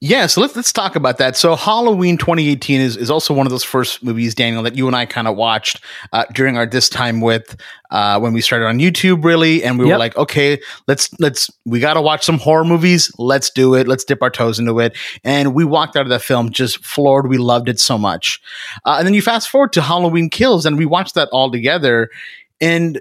Yeah, 0.00 0.26
so 0.26 0.42
let's 0.42 0.54
let's 0.54 0.72
talk 0.72 0.96
about 0.96 1.16
that. 1.16 1.34
So 1.34 1.56
Halloween 1.56 2.18
2018 2.18 2.80
is, 2.80 2.94
is 2.96 3.10
also 3.10 3.32
one 3.32 3.46
of 3.46 3.50
those 3.50 3.64
first 3.64 4.02
movies, 4.04 4.34
Daniel, 4.34 4.62
that 4.64 4.76
you 4.76 4.86
and 4.86 4.94
I 4.94 5.06
kind 5.06 5.26
of 5.26 5.34
watched 5.36 5.82
uh, 6.12 6.24
during 6.34 6.58
our 6.58 6.66
this 6.66 6.90
time 6.90 7.22
with 7.22 7.56
uh, 7.90 8.18
when 8.20 8.34
we 8.34 8.42
started 8.42 8.66
on 8.66 8.78
YouTube, 8.80 9.24
really, 9.24 9.64
and 9.64 9.78
we 9.78 9.86
Yep. 9.86 9.94
were 9.94 9.98
like, 9.98 10.16
okay, 10.18 10.60
let's 10.88 11.08
let's 11.20 11.50
we 11.64 11.80
got 11.80 11.94
to 11.94 12.02
watch 12.02 12.22
some 12.22 12.38
horror 12.38 12.64
movies. 12.64 13.10
Let's 13.18 13.48
do 13.48 13.74
it. 13.74 13.88
Let's 13.88 14.04
dip 14.04 14.20
our 14.20 14.30
toes 14.30 14.58
into 14.58 14.78
it. 14.78 14.94
And 15.22 15.54
we 15.54 15.64
walked 15.64 15.96
out 15.96 16.02
of 16.02 16.10
that 16.10 16.20
film 16.22 16.50
just 16.50 16.84
floored. 16.84 17.28
We 17.28 17.38
loved 17.38 17.70
it 17.70 17.80
so 17.80 17.96
much. 17.96 18.42
Uh, 18.84 18.96
and 18.98 19.06
then 19.06 19.14
you 19.14 19.22
fast 19.22 19.48
forward 19.48 19.72
to 19.72 19.80
Halloween 19.80 20.28
Kills, 20.28 20.66
and 20.66 20.76
we 20.76 20.84
watched 20.84 21.14
that 21.14 21.30
all 21.32 21.50
together, 21.50 22.10
and 22.60 23.00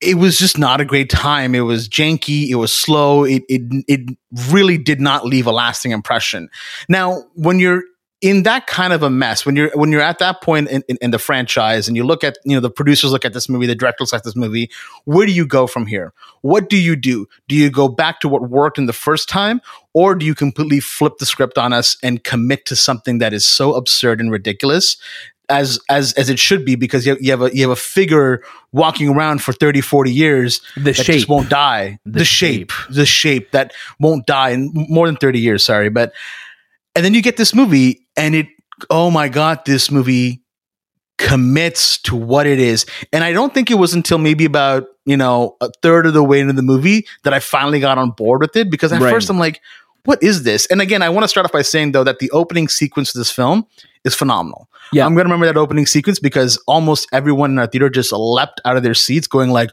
it 0.00 0.14
was 0.14 0.38
just 0.38 0.58
not 0.58 0.80
a 0.80 0.84
great 0.84 1.10
time. 1.10 1.54
It 1.54 1.60
was 1.60 1.88
janky. 1.88 2.48
It 2.48 2.54
was 2.56 2.72
slow. 2.72 3.24
It 3.24 3.42
it 3.48 3.62
it 3.88 4.16
really 4.48 4.78
did 4.78 5.00
not 5.00 5.24
leave 5.24 5.46
a 5.46 5.52
lasting 5.52 5.92
impression. 5.92 6.48
Now, 6.88 7.24
when 7.34 7.58
you're 7.58 7.82
in 8.20 8.42
that 8.42 8.66
kind 8.66 8.92
of 8.92 9.02
a 9.02 9.10
mess, 9.10 9.46
when 9.46 9.54
you're 9.56 9.70
when 9.74 9.92
you're 9.92 10.00
at 10.00 10.18
that 10.18 10.40
point 10.40 10.68
in, 10.68 10.82
in, 10.88 10.98
in 11.00 11.10
the 11.10 11.18
franchise, 11.18 11.88
and 11.88 11.96
you 11.96 12.04
look 12.04 12.22
at 12.22 12.38
you 12.44 12.54
know 12.54 12.60
the 12.60 12.70
producers 12.70 13.12
look 13.12 13.24
at 13.24 13.32
this 13.32 13.48
movie, 13.48 13.66
the 13.66 13.74
director 13.74 14.02
looks 14.02 14.12
at 14.12 14.24
this 14.24 14.36
movie, 14.36 14.70
where 15.04 15.26
do 15.26 15.32
you 15.32 15.46
go 15.46 15.66
from 15.66 15.86
here? 15.86 16.12
What 16.42 16.68
do 16.68 16.76
you 16.76 16.94
do? 16.94 17.26
Do 17.48 17.56
you 17.56 17.70
go 17.70 17.88
back 17.88 18.20
to 18.20 18.28
what 18.28 18.48
worked 18.48 18.78
in 18.78 18.86
the 18.86 18.92
first 18.92 19.28
time, 19.28 19.60
or 19.94 20.14
do 20.14 20.24
you 20.24 20.34
completely 20.34 20.80
flip 20.80 21.18
the 21.18 21.26
script 21.26 21.58
on 21.58 21.72
us 21.72 21.96
and 22.02 22.22
commit 22.22 22.66
to 22.66 22.76
something 22.76 23.18
that 23.18 23.32
is 23.32 23.46
so 23.46 23.74
absurd 23.74 24.20
and 24.20 24.30
ridiculous? 24.30 24.96
As, 25.50 25.78
as 25.88 26.12
as 26.12 26.28
it 26.28 26.38
should 26.38 26.64
be 26.66 26.74
because 26.74 27.06
you 27.06 27.12
have, 27.14 27.22
you 27.22 27.30
have 27.30 27.40
a 27.42 27.56
you 27.56 27.62
have 27.62 27.70
a 27.70 27.76
figure 27.80 28.42
walking 28.72 29.08
around 29.08 29.40
for 29.42 29.52
30 29.54 29.80
40 29.80 30.12
years 30.12 30.60
The 30.76 30.82
that 30.82 30.94
shape. 30.94 31.06
just 31.06 31.28
won't 31.28 31.48
die. 31.48 31.98
The 32.04 32.18
The, 32.18 32.24
shape. 32.26 32.70
the 32.90 33.06
shape 33.06 33.50
that 33.52 33.72
won't 33.98 34.26
die 34.26 34.50
in 34.50 34.70
more 34.74 35.06
than 35.06 35.16
30 35.16 35.40
years, 35.40 35.62
sorry. 35.62 35.88
But, 35.88 36.12
and 36.94 37.02
then 37.02 37.14
you 37.14 37.22
get 37.22 37.38
this 37.38 37.54
movie 37.54 38.06
and 38.14 38.34
it, 38.34 38.46
oh 38.90 39.10
my 39.10 39.28
God, 39.30 39.60
this 39.64 39.90
movie 39.90 40.42
commits 41.16 41.98
to 42.02 42.14
what 42.14 42.46
it 42.46 42.58
is. 42.60 42.86
And 43.12 43.24
I 43.24 43.32
don't 43.32 43.52
think 43.52 43.70
it 43.70 43.74
was 43.74 43.94
until 43.94 44.18
maybe 44.18 44.44
about, 44.44 44.84
you 45.04 45.16
know, 45.16 45.56
a 45.60 45.70
third 45.82 46.06
of 46.06 46.12
the 46.14 46.22
way 46.22 46.40
into 46.40 46.52
the 46.52 46.62
movie 46.62 47.06
that 47.24 47.32
I 47.34 47.40
finally 47.40 47.80
got 47.80 47.98
on 47.98 48.10
board 48.10 48.40
with 48.42 48.54
it 48.56 48.70
because 48.70 48.92
at 48.92 49.00
Right. 49.00 49.10
first 49.10 49.28
I'm 49.30 49.38
like, 49.38 49.60
what 50.04 50.22
is 50.22 50.44
this? 50.44 50.66
And 50.66 50.80
again, 50.80 51.02
I 51.02 51.08
want 51.08 51.24
to 51.24 51.28
start 51.28 51.44
off 51.44 51.52
by 51.52 51.62
saying 51.62 51.92
though 51.92 52.04
that 52.04 52.18
the 52.18 52.30
opening 52.30 52.68
sequence 52.68 53.14
of 53.14 53.18
this 53.18 53.30
film 53.30 53.66
is 54.04 54.14
phenomenal. 54.14 54.68
Yeah. 54.92 55.04
I'm 55.04 55.14
going 55.14 55.26
to 55.26 55.32
remember 55.32 55.46
that 55.46 55.56
opening 55.56 55.86
sequence 55.86 56.18
because 56.18 56.62
almost 56.66 57.08
everyone 57.12 57.50
in 57.50 57.58
our 57.58 57.66
theater 57.66 57.88
just 57.88 58.12
leapt 58.12 58.60
out 58.64 58.76
of 58.76 58.82
their 58.82 58.94
seats 58.94 59.26
going 59.26 59.50
like, 59.50 59.70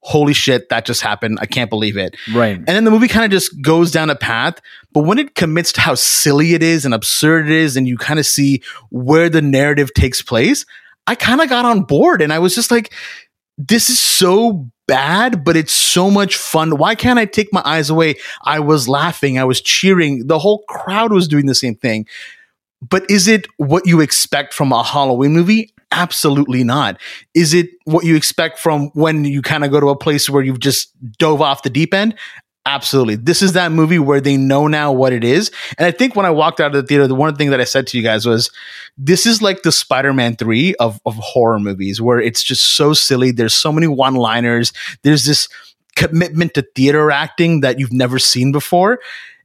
holy 0.00 0.32
shit, 0.32 0.68
that 0.68 0.84
just 0.84 1.02
happened. 1.02 1.38
I 1.40 1.46
can't 1.46 1.70
believe 1.70 1.96
it. 1.96 2.16
Right. 2.32 2.56
And 2.56 2.66
then 2.66 2.84
the 2.84 2.90
movie 2.90 3.08
kind 3.08 3.24
of 3.24 3.30
just 3.30 3.60
goes 3.60 3.90
down 3.90 4.10
a 4.10 4.16
path. 4.16 4.60
But 4.92 5.00
when 5.04 5.18
it 5.18 5.34
commits 5.34 5.72
to 5.72 5.80
how 5.80 5.94
silly 5.94 6.54
it 6.54 6.62
is 6.62 6.84
and 6.84 6.94
absurd 6.94 7.46
it 7.46 7.52
is, 7.52 7.76
and 7.76 7.86
you 7.86 7.96
kind 7.96 8.18
of 8.18 8.26
see 8.26 8.62
where 8.90 9.28
the 9.28 9.42
narrative 9.42 9.92
takes 9.94 10.22
place, 10.22 10.64
I 11.06 11.14
kind 11.14 11.40
of 11.40 11.48
got 11.48 11.64
on 11.64 11.82
board 11.82 12.22
and 12.22 12.32
I 12.32 12.38
was 12.38 12.54
just 12.54 12.70
like, 12.70 12.92
this 13.56 13.90
is 13.90 13.98
so 13.98 14.70
bad, 14.86 15.44
but 15.44 15.56
it's 15.56 15.72
so 15.72 16.10
much 16.10 16.36
fun. 16.36 16.78
Why 16.78 16.94
can't 16.94 17.18
I 17.18 17.24
take 17.24 17.52
my 17.52 17.62
eyes 17.64 17.90
away? 17.90 18.16
I 18.44 18.60
was 18.60 18.88
laughing, 18.88 19.38
I 19.38 19.44
was 19.44 19.60
cheering. 19.60 20.26
The 20.26 20.38
whole 20.38 20.64
crowd 20.68 21.12
was 21.12 21.28
doing 21.28 21.46
the 21.46 21.54
same 21.54 21.74
thing. 21.74 22.06
But 22.80 23.10
is 23.10 23.28
it 23.28 23.46
what 23.56 23.86
you 23.86 24.00
expect 24.00 24.54
from 24.54 24.72
a 24.72 24.82
Halloween 24.82 25.32
movie? 25.32 25.72
Absolutely 25.90 26.64
not. 26.64 27.00
Is 27.34 27.54
it 27.54 27.70
what 27.84 28.04
you 28.04 28.14
expect 28.14 28.58
from 28.58 28.90
when 28.94 29.24
you 29.24 29.42
kind 29.42 29.64
of 29.64 29.70
go 29.70 29.80
to 29.80 29.88
a 29.88 29.96
place 29.96 30.28
where 30.28 30.42
you've 30.42 30.60
just 30.60 30.92
dove 31.18 31.40
off 31.40 31.62
the 31.62 31.70
deep 31.70 31.94
end? 31.94 32.14
Absolutely. 32.66 33.16
This 33.16 33.40
is 33.40 33.54
that 33.54 33.72
movie 33.72 33.98
where 33.98 34.20
they 34.20 34.36
know 34.36 34.66
now 34.66 34.92
what 34.92 35.14
it 35.14 35.24
is. 35.24 35.50
And 35.78 35.86
I 35.86 35.90
think 35.90 36.14
when 36.14 36.26
I 36.26 36.30
walked 36.30 36.60
out 36.60 36.74
of 36.74 36.82
the 36.82 36.86
theater, 36.86 37.06
the 37.06 37.14
one 37.14 37.34
thing 37.34 37.48
that 37.48 37.62
I 37.62 37.64
said 37.64 37.86
to 37.86 37.96
you 37.96 38.02
guys 38.02 38.26
was 38.26 38.50
this 38.98 39.24
is 39.24 39.40
like 39.40 39.62
the 39.62 39.72
Spider-Man 39.72 40.36
3 40.36 40.74
of, 40.74 41.00
of 41.06 41.14
horror 41.14 41.58
movies 41.58 42.02
where 42.02 42.20
it's 42.20 42.42
just 42.42 42.62
so 42.62 42.92
silly. 42.92 43.30
There's 43.30 43.54
so 43.54 43.72
many 43.72 43.86
one-liners. 43.86 44.74
There's 45.02 45.24
this 45.24 45.48
commitment 45.96 46.52
to 46.54 46.62
theater 46.74 47.10
acting 47.10 47.60
that 47.62 47.78
you've 47.78 47.92
never 47.92 48.18
seen 48.18 48.52
before. 48.52 49.00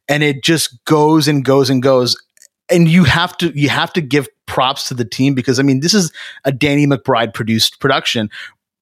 And 0.10 0.22
it 0.22 0.44
just 0.44 0.84
goes 0.84 1.30
and 1.30 1.46
goes 1.46 1.70
and 1.70 1.82
goes. 1.82 2.22
And 2.70 2.88
you 2.88 3.04
have 3.04 3.38
to 3.38 3.52
you 3.60 3.70
have 3.70 3.94
to 3.94 4.02
give 4.02 4.28
props 4.46 4.88
to 4.88 4.94
the 4.94 5.06
team 5.06 5.36
because 5.36 5.60
I 5.60 5.64
mean 5.64 5.82
this 5.82 5.94
is 5.94 6.12
a 6.46 6.52
Danny 6.52 6.88
McBride 6.88 7.34
produced 7.34 7.80
production 7.80 8.30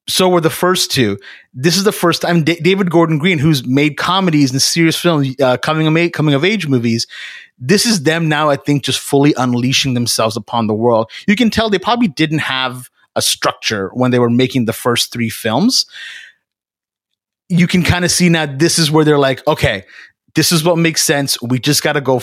so 0.08 0.28
were 0.28 0.42
the 0.42 0.50
first 0.50 0.92
two. 0.92 1.18
This 1.54 1.78
is 1.78 1.84
the 1.84 1.92
first 1.92 2.22
time 2.22 2.44
D- 2.44 2.60
David 2.62 2.90
Gordon 2.90 3.18
Green, 3.18 3.38
who's 3.38 3.66
made 3.66 3.98
comedies 3.98 4.52
and 4.52 4.62
serious 4.62 4.98
films, 4.98 5.36
uh, 5.42 5.58
coming 5.58 5.88
of 5.88 5.96
age, 5.96 6.12
coming 6.12 6.34
of 6.34 6.44
age 6.44 6.68
movies. 6.68 7.08
This 7.60 7.86
is 7.86 8.04
them 8.04 8.28
now. 8.28 8.50
I 8.50 8.56
think 8.56 8.84
just 8.84 9.00
fully 9.00 9.34
unleashing 9.38 9.94
themselves 9.94 10.36
upon 10.36 10.68
the 10.68 10.74
world. 10.74 11.10
You 11.28 11.36
can 11.36 11.50
tell 11.50 11.70
they 11.70 11.80
probably 11.80 12.08
didn't 12.08 12.40
have 12.40 12.90
a 13.16 13.22
structure 13.22 13.90
when 13.94 14.12
they 14.12 14.20
were 14.20 14.30
making 14.30 14.66
the 14.66 14.74
first 14.74 15.14
three 15.14 15.30
films. 15.30 15.86
You 17.50 17.68
can 17.68 17.84
kind 17.84 18.04
of 18.04 18.12
see 18.12 18.30
now 18.30 18.46
this 18.46 18.80
is 18.80 18.90
where 18.90 19.06
they're 19.06 19.20
like, 19.20 19.46
okay, 19.48 19.84
this 20.34 20.52
is 20.52 20.64
what 20.64 20.78
makes 20.78 21.04
sense. 21.04 21.42
We 21.42 21.60
just 21.60 21.84
got 21.84 21.94
to 21.94 22.02
go 22.02 22.20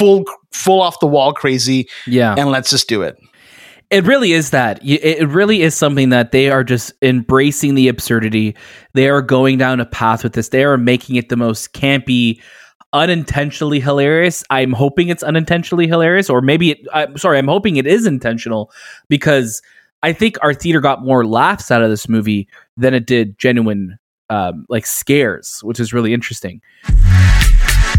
full 0.00 0.24
full 0.50 0.80
off 0.80 0.98
the 1.00 1.06
wall 1.06 1.32
crazy 1.32 1.88
Yeah. 2.06 2.34
and 2.36 2.50
let's 2.50 2.70
just 2.70 2.88
do 2.88 3.02
it. 3.02 3.16
It 3.90 4.04
really 4.04 4.32
is 4.32 4.50
that. 4.50 4.78
It 4.84 5.28
really 5.28 5.62
is 5.62 5.74
something 5.74 6.10
that 6.10 6.30
they 6.32 6.48
are 6.48 6.62
just 6.62 6.92
embracing 7.02 7.74
the 7.74 7.88
absurdity. 7.88 8.54
They 8.94 9.08
are 9.08 9.20
going 9.20 9.58
down 9.58 9.80
a 9.80 9.84
path 9.86 10.22
with 10.22 10.32
this. 10.34 10.50
They 10.50 10.62
are 10.64 10.76
making 10.78 11.16
it 11.16 11.28
the 11.28 11.36
most 11.36 11.72
campy, 11.72 12.40
unintentionally 12.92 13.80
hilarious. 13.80 14.44
I'm 14.48 14.72
hoping 14.72 15.08
it's 15.08 15.24
unintentionally 15.24 15.88
hilarious, 15.88 16.30
or 16.30 16.40
maybe 16.40 16.70
it, 16.70 16.78
I'm 16.92 17.16
sorry, 17.18 17.38
I'm 17.38 17.48
hoping 17.48 17.76
it 17.76 17.86
is 17.86 18.06
intentional 18.06 18.70
because 19.08 19.60
I 20.04 20.12
think 20.12 20.36
our 20.40 20.54
theater 20.54 20.80
got 20.80 21.04
more 21.04 21.26
laughs 21.26 21.70
out 21.72 21.82
of 21.82 21.90
this 21.90 22.08
movie 22.08 22.48
than 22.76 22.94
it 22.94 23.06
did 23.06 23.38
genuine 23.38 23.98
um, 24.28 24.66
like 24.68 24.86
scares, 24.86 25.58
which 25.64 25.80
is 25.80 25.92
really 25.92 26.14
interesting. 26.14 26.60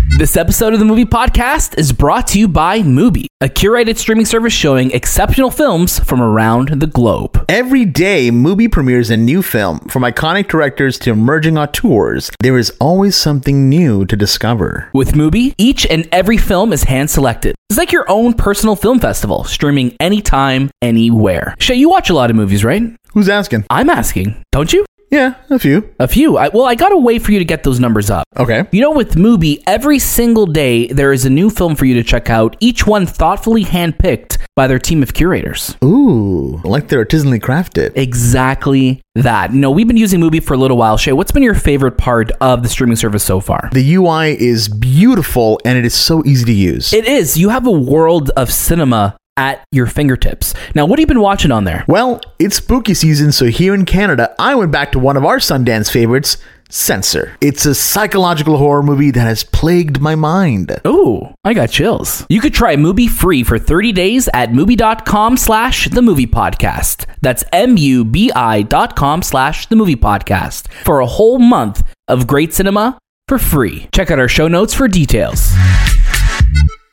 This 0.09 0.35
episode 0.35 0.73
of 0.73 0.79
the 0.79 0.85
Movie 0.85 1.05
Podcast 1.05 1.77
is 1.77 1.93
brought 1.93 2.27
to 2.27 2.39
you 2.39 2.47
by 2.47 2.81
Mubi, 2.81 3.27
a 3.39 3.47
curated 3.47 3.97
streaming 3.97 4.25
service 4.25 4.51
showing 4.53 4.91
exceptional 4.91 5.51
films 5.51 5.99
from 5.99 6.21
around 6.21 6.69
the 6.81 6.87
globe. 6.87 7.45
Every 7.47 7.85
day, 7.85 8.29
Mubi 8.29 8.71
premieres 8.71 9.09
a 9.09 9.17
new 9.17 9.41
film. 9.41 9.79
From 9.89 10.03
iconic 10.03 10.47
directors 10.47 10.97
to 10.99 11.11
emerging 11.11 11.57
auteurs, 11.57 12.31
there 12.41 12.57
is 12.57 12.71
always 12.79 13.15
something 13.15 13.69
new 13.69 14.05
to 14.07 14.15
discover. 14.15 14.89
With 14.93 15.13
Mubi, 15.13 15.53
each 15.57 15.85
and 15.85 16.07
every 16.11 16.37
film 16.37 16.73
is 16.73 16.83
hand 16.83 17.09
selected. 17.09 17.55
It's 17.69 17.77
like 17.77 17.91
your 17.91 18.09
own 18.09 18.33
personal 18.33 18.75
film 18.75 18.99
festival, 18.99 19.43
streaming 19.43 19.95
anytime, 19.99 20.71
anywhere. 20.81 21.55
Shay, 21.59 21.75
you 21.75 21.89
watch 21.89 22.09
a 22.09 22.13
lot 22.13 22.29
of 22.29 22.35
movies, 22.35 22.63
right? 22.63 22.83
Who's 23.13 23.29
asking? 23.29 23.65
I'm 23.69 23.89
asking, 23.89 24.43
don't 24.51 24.71
you? 24.73 24.85
Yeah, 25.11 25.35
a 25.49 25.59
few. 25.59 25.93
A 25.99 26.07
few. 26.07 26.37
I, 26.37 26.47
well, 26.47 26.65
I 26.65 26.75
gotta 26.75 26.97
wait 26.97 27.21
for 27.21 27.33
you 27.33 27.39
to 27.39 27.45
get 27.45 27.63
those 27.63 27.81
numbers 27.81 28.09
up. 28.09 28.23
Okay. 28.37 28.65
You 28.71 28.79
know, 28.79 28.91
with 28.91 29.15
Mubi, 29.15 29.61
every 29.67 29.99
single 29.99 30.45
day 30.45 30.87
there 30.87 31.11
is 31.11 31.25
a 31.25 31.29
new 31.29 31.49
film 31.49 31.75
for 31.75 31.83
you 31.83 31.93
to 31.95 32.03
check 32.03 32.29
out, 32.29 32.55
each 32.61 32.87
one 32.87 33.05
thoughtfully 33.05 33.65
handpicked 33.65 34.37
by 34.55 34.67
their 34.67 34.79
team 34.79 35.03
of 35.03 35.13
curators. 35.13 35.75
Ooh, 35.83 36.61
like 36.63 36.87
they're 36.87 37.03
artisanally 37.03 37.41
crafted. 37.41 37.91
Exactly 37.97 39.01
that. 39.15 39.53
No, 39.53 39.69
we've 39.69 39.87
been 39.87 39.97
using 39.97 40.21
Mubi 40.21 40.41
for 40.41 40.53
a 40.53 40.57
little 40.57 40.77
while. 40.77 40.95
Shay, 40.95 41.11
what's 41.11 41.33
been 41.33 41.43
your 41.43 41.55
favorite 41.55 41.97
part 41.97 42.31
of 42.39 42.63
the 42.63 42.69
streaming 42.69 42.95
service 42.95 43.23
so 43.23 43.41
far? 43.41 43.69
The 43.73 43.95
UI 43.95 44.41
is 44.41 44.69
beautiful 44.69 45.59
and 45.65 45.77
it 45.77 45.83
is 45.83 45.93
so 45.93 46.23
easy 46.25 46.45
to 46.45 46.53
use. 46.53 46.93
It 46.93 47.05
is. 47.05 47.37
You 47.37 47.49
have 47.49 47.67
a 47.67 47.71
world 47.71 48.29
of 48.37 48.51
cinema 48.51 49.17
at 49.37 49.63
your 49.71 49.87
fingertips. 49.87 50.53
Now, 50.75 50.85
what 50.85 50.99
have 50.99 51.03
you 51.03 51.07
been 51.07 51.21
watching 51.21 51.51
on 51.51 51.63
there? 51.63 51.85
well, 51.87 52.21
it's 52.39 52.57
spooky 52.57 52.93
season, 52.93 53.31
so 53.31 53.45
here 53.45 53.73
in 53.73 53.85
Canada, 53.85 54.35
I 54.39 54.55
went 54.55 54.71
back 54.71 54.91
to 54.93 54.99
one 54.99 55.17
of 55.17 55.25
our 55.25 55.37
Sundance 55.37 55.91
favorites, 55.91 56.37
Censor. 56.69 57.35
It's 57.41 57.65
a 57.65 57.75
psychological 57.75 58.57
horror 58.57 58.81
movie 58.83 59.11
that 59.11 59.19
has 59.19 59.43
plagued 59.43 59.99
my 59.99 60.15
mind. 60.15 60.79
Oh, 60.85 61.33
I 61.43 61.53
got 61.53 61.69
chills. 61.69 62.25
You 62.29 62.39
could 62.39 62.53
try 62.53 62.75
Mubi 62.77 63.09
free 63.09 63.43
for 63.43 63.59
30 63.59 63.91
days 63.91 64.29
at 64.33 64.51
Mubi.com 64.51 65.35
slash 65.37 65.89
the 65.89 66.01
movie 66.01 66.27
podcast. 66.27 67.05
That's 67.21 67.43
M-U-B-I 67.51 68.61
dot 68.63 68.95
com 68.95 69.21
slash 69.21 69.67
the 69.67 69.75
movie 69.75 69.97
podcast 69.97 70.71
for 70.85 70.99
a 71.01 71.05
whole 71.05 71.39
month 71.39 71.83
of 72.07 72.25
great 72.25 72.53
cinema 72.53 72.97
for 73.27 73.37
free. 73.37 73.87
Check 73.93 74.09
out 74.09 74.19
our 74.19 74.29
show 74.29 74.47
notes 74.47 74.73
for 74.73 74.87
details. 74.87 75.51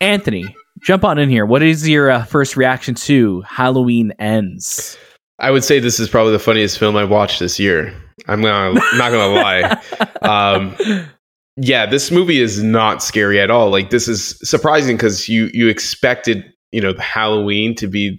Anthony, 0.01 0.55
jump 0.81 1.05
on 1.05 1.19
in 1.19 1.29
here. 1.29 1.47
What 1.47 1.63
is 1.63 1.89
your 1.89 2.11
uh, 2.11 2.25
first 2.25 2.57
reaction 2.57 2.95
to 2.97 3.43
Halloween 3.43 4.13
Ends? 4.19 4.99
I 5.39 5.51
would 5.51 5.65
say 5.65 5.79
this 5.79 6.01
is 6.01 6.09
probably 6.09 6.33
the 6.33 6.39
funniest 6.39 6.79
film 6.79 6.97
I 6.97 7.05
watched 7.05 7.39
this 7.39 7.59
year. 7.59 7.95
I'm 8.27 8.43
gonna 8.43 8.75
not 8.97 9.11
gonna 9.11 9.35
lie. 9.35 9.83
Um, 10.21 10.77
yeah, 11.57 11.87
this 11.87 12.11
movie 12.11 12.41
is 12.41 12.63
not 12.63 13.05
scary 13.05 13.41
at 13.41 13.51
all. 13.51 13.71
Like 13.71 13.91
this 13.91 14.09
is 14.09 14.37
surprising 14.43 14.97
because 14.97 15.29
you 15.29 15.49
you 15.55 15.69
expected 15.69 16.45
you 16.73 16.81
know 16.81 16.93
Halloween 16.99 17.75
to 17.77 17.87
be 17.87 18.19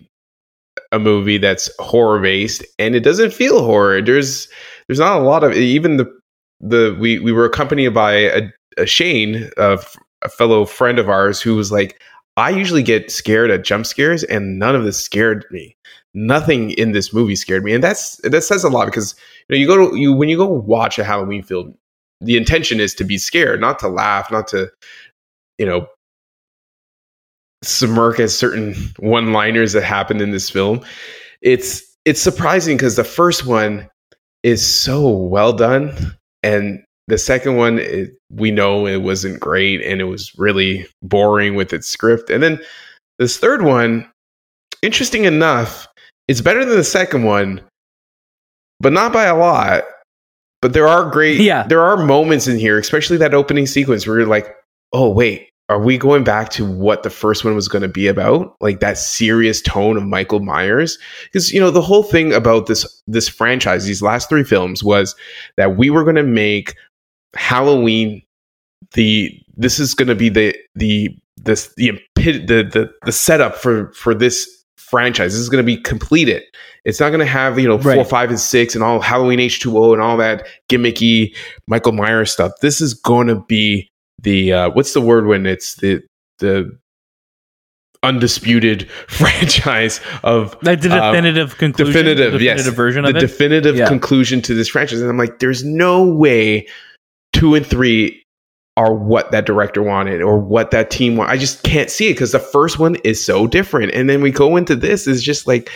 a 0.92 1.00
movie 1.00 1.38
that's 1.38 1.70
horror 1.80 2.20
based, 2.20 2.66
and 2.80 2.96
it 2.96 3.02
doesn't 3.02 3.34
feel 3.34 3.64
horror. 3.64 4.02
There's 4.02 4.48
there's 4.88 5.00
not 5.00 5.22
a 5.22 5.24
lot 5.24 5.44
of 5.44 5.54
even 5.54 5.98
the 5.98 6.12
the 6.60 6.96
we 7.00 7.20
we 7.20 7.32
were 7.32 7.46
accompanied 7.46 7.94
by 7.94 8.14
a, 8.14 8.42
a 8.78 8.86
Shane, 8.86 9.50
a, 9.58 9.74
f- 9.74 9.96
a 10.22 10.30
fellow 10.30 10.66
friend 10.66 11.00
of 11.00 11.10
ours, 11.10 11.42
who 11.42 11.56
was 11.56 11.72
like, 11.72 12.02
I 12.38 12.52
usually 12.52 12.84
get 12.84 13.12
scared 13.12 13.52
at 13.52 13.64
jump 13.64 13.86
scares, 13.86 14.24
and 14.24 14.60
none 14.60 14.76
of 14.76 14.84
this 14.84 15.00
scared 15.00 15.46
me. 15.52 15.76
Nothing 16.14 16.72
in 16.72 16.94
this 16.94 17.14
movie 17.14 17.36
scared 17.36 17.64
me 17.64 17.72
and 17.72 17.84
that's 17.84 18.18
that 18.24 18.42
says 18.44 18.64
a 18.64 18.70
lot 18.70 18.86
because 18.86 19.14
you 19.48 19.56
know 19.56 19.60
you 19.60 19.68
go 19.68 19.92
to 19.92 19.96
you 19.96 20.12
when 20.12 20.28
you 20.28 20.38
go 20.38 20.48
watch 20.48 20.98
a 20.98 21.04
halloween 21.04 21.44
film 21.44 21.76
the 22.20 22.36
intention 22.36 22.80
is 22.80 22.96
to 22.96 23.04
be 23.04 23.20
scared 23.20 23.62
not 23.62 23.78
to 23.78 23.88
laugh 23.88 24.32
not 24.32 24.48
to 24.48 24.72
you 25.60 25.68
know 25.68 25.88
smirk 27.64 28.20
at 28.20 28.30
certain 28.30 28.74
one 29.00 29.34
liners 29.34 29.74
that 29.74 29.84
happened 29.84 30.22
in 30.22 30.32
this 30.32 30.50
film. 30.50 30.82
It's 31.42 31.84
it's 32.06 32.22
surprising 32.22 32.78
because 32.78 32.96
the 32.96 33.04
first 33.04 33.46
one 33.46 33.90
is 34.44 34.66
so 34.66 35.10
well 35.10 35.54
done 35.54 36.16
and 36.44 36.84
the 37.10 37.18
second 37.18 37.58
one 37.58 37.80
it, 37.80 38.12
we 38.32 38.52
know 38.52 38.88
it 38.88 39.02
wasn't 39.02 39.40
great 39.40 39.82
and 39.82 40.00
it 40.00 40.06
was 40.06 40.38
really 40.38 40.86
boring 41.02 41.56
with 41.56 41.74
its 41.74 41.88
script 41.88 42.30
and 42.30 42.42
then 42.42 42.60
this 43.18 43.38
third 43.38 43.64
one 43.64 44.10
interesting 44.82 45.26
enough 45.26 45.88
it's 46.30 46.42
better 46.42 46.64
than 46.64 46.78
the 46.78 46.84
second 46.84 47.24
one, 47.24 47.60
but 48.80 48.94
not 48.94 49.12
by 49.12 49.26
a 49.26 49.36
lot. 49.36 49.84
But 50.62 50.74
there 50.74 50.88
are 50.88 51.10
great, 51.10 51.42
Yeah. 51.42 51.66
there 51.66 51.82
are 51.82 51.98
moments 51.98 52.48
in 52.48 52.60
here, 52.60 52.78
especially 52.78 53.18
that 53.18 53.34
opening 53.34 53.66
sequence 53.66 54.06
where 54.06 54.20
you're 54.20 54.28
like, 54.28 54.56
oh, 54.94 55.10
wait, 55.10 55.50
are 55.70 55.82
we 55.82 55.98
going 55.98 56.24
back 56.24 56.50
to 56.50 56.70
what 56.70 57.02
the 57.02 57.10
first 57.10 57.44
one 57.44 57.56
was 57.56 57.68
going 57.68 57.82
to 57.82 57.88
be 57.88 58.06
about? 58.06 58.56
Like 58.62 58.80
that 58.80 59.00
serious 59.00 59.60
tone 59.60 59.98
of 59.98 60.04
Michael 60.04 60.40
Myers? 60.42 61.00
Because, 61.24 61.52
you 61.52 61.60
know, 61.60 61.72
the 61.72 61.82
whole 61.82 62.04
thing 62.04 62.32
about 62.32 62.68
this, 62.68 62.86
this 63.08 63.28
franchise, 63.28 63.86
these 63.86 64.04
last 64.04 64.30
three 64.30 64.44
films 64.44 64.84
was 64.84 65.16
that 65.58 65.78
we 65.78 65.90
were 65.90 66.04
going 66.04 66.16
to 66.16 66.22
make 66.22 66.76
Halloween 67.36 68.22
the, 68.94 69.40
this 69.56 69.80
is 69.80 69.94
going 69.94 70.08
to 70.08 70.16
be 70.16 70.30
the, 70.30 70.56
the, 70.76 71.10
this, 71.38 71.74
the, 71.76 71.92
the, 72.16 72.40
the, 72.40 72.92
the 73.06 73.12
setup 73.12 73.56
for, 73.56 73.92
for 73.94 74.16
this 74.16 74.50
franchise. 74.78 75.34
This 75.34 75.42
is 75.42 75.50
going 75.50 75.64
to 75.64 75.66
be 75.66 75.78
completed. 75.78 76.44
It's 76.86 77.00
not 77.00 77.10
going 77.10 77.20
to 77.20 77.26
have 77.26 77.60
you 77.60 77.68
know 77.68 77.78
four, 77.78 78.04
five, 78.06 78.30
and 78.30 78.40
six, 78.40 78.74
and 78.74 78.84
all 78.84 79.00
Halloween 79.00 79.40
H 79.40 79.60
two 79.60 79.78
O 79.78 79.94
and 79.94 80.02
all 80.02 80.18
that 80.18 80.48
gimmicky 80.70 81.36
Michael 81.68 81.92
Myers 81.92 82.32
stuff. 82.32 82.54
This 82.62 82.82
is 82.82 82.94
going 82.94 83.28
to 83.28 83.36
be 83.36 83.90
the 84.22 84.54
uh, 84.54 84.70
what's 84.72 84.94
the 84.94 85.02
word 85.02 85.28
when 85.28 85.46
it's 85.46 85.76
the 85.76 86.02
the 86.40 86.78
undisputed 88.02 88.90
franchise 89.08 90.00
of 90.24 90.58
the 90.62 90.72
um, 90.72 90.80
definitive 90.80 91.58
conclusion, 91.58 91.94
definitive, 91.94 92.34
the 92.34 92.44
yes, 92.44 92.58
definitive 92.58 92.76
version 92.76 93.04
the 93.04 93.10
of 93.10 93.16
it. 93.18 93.20
definitive 93.20 93.76
Yeah. 93.76 93.88
conclusion 93.88 94.42
to 94.44 94.54
this 94.54 94.70
franchise. 94.70 95.02
And 95.02 95.10
I'm 95.10 95.18
like, 95.18 95.40
there's 95.40 95.64
no 95.64 96.04
way 96.06 96.66
two 97.40 97.56
and 97.56 97.66
three 97.66 98.22
are 98.76 98.94
what 98.94 99.32
that 99.32 99.46
director 99.46 99.82
wanted 99.82 100.22
or 100.22 100.38
what 100.38 100.72
that 100.72 100.90
team 100.90 101.16
wanted. 101.16 101.32
I 101.32 101.38
just 101.38 101.64
can't 101.64 101.90
see 101.90 102.10
it 102.10 102.14
because 102.14 102.32
the 102.34 102.40
first 102.40 102.80
one 102.80 102.96
is 103.04 103.24
so 103.26 103.48
different. 103.48 103.94
And 103.94 104.10
then 104.10 104.22
we 104.22 104.32
go 104.32 104.58
into 104.58 104.76
this 104.76 105.08
is 105.08 105.24
just 105.24 105.48
like, 105.48 105.70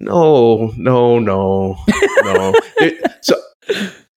no, 0.00 0.72
no, 0.76 1.18
no, 1.18 1.76
no. 2.22 2.54
It- 2.78 3.00
so 3.22 3.36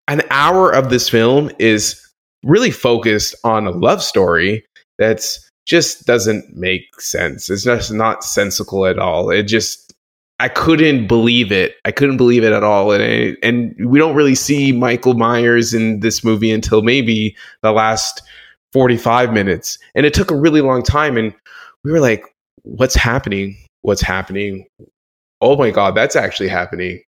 an 0.08 0.22
hour 0.30 0.72
of 0.72 0.90
this 0.90 1.10
film 1.10 1.52
is 1.60 2.02
really 2.44 2.72
focused 2.72 3.36
on 3.44 3.68
a 3.68 3.72
love 3.72 4.02
story 4.02 4.66
that's 4.98 5.48
just 5.66 6.06
doesn't 6.06 6.56
make 6.56 6.84
sense. 7.02 7.50
It's 7.50 7.64
just 7.64 7.92
not 7.92 8.24
sensical 8.24 8.86
at 8.86 8.98
all. 9.00 9.30
It 9.30 9.44
just 9.44 9.85
I 10.39 10.50
couldn't 10.50 11.08
believe 11.08 11.51
it. 11.51 11.75
I 11.86 11.92
couldn't 11.92 12.18
believe 12.18 12.44
it 12.44 12.51
at 12.51 12.63
all. 12.63 12.92
And 12.92 13.04
I, 13.04 13.36
and 13.42 13.74
we 13.86 13.98
don't 13.98 14.15
really 14.15 14.36
see 14.36 14.72
Michael 14.72 15.13
Myers 15.13 15.74
in 15.74 16.01
this 16.01 16.24
movie 16.24 16.51
until 16.51 16.82
maybe 16.82 17.36
the 17.62 17.72
last 17.72 18.22
45 18.74 19.32
minutes. 19.32 19.77
And 19.96 20.06
it 20.06 20.13
took 20.13 20.32
a 20.32 20.36
really 20.36 20.62
long 20.62 20.84
time 20.84 21.18
and 21.18 21.34
we 21.84 21.92
were 21.92 22.01
like 22.01 22.25
what's 22.63 22.96
happening? 22.96 23.56
What's 23.82 24.01
happening? 24.01 24.65
Oh 25.39 25.56
my 25.56 25.70
god, 25.70 25.96
that's 25.96 26.15
actually 26.15 26.50
happening. 26.50 27.01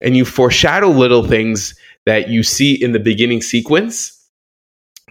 And 0.00 0.16
you 0.16 0.24
foreshadow 0.24 0.88
little 0.88 1.26
things 1.26 1.74
that 2.06 2.28
you 2.28 2.42
see 2.42 2.74
in 2.74 2.92
the 2.92 3.00
beginning 3.00 3.42
sequence 3.42 4.18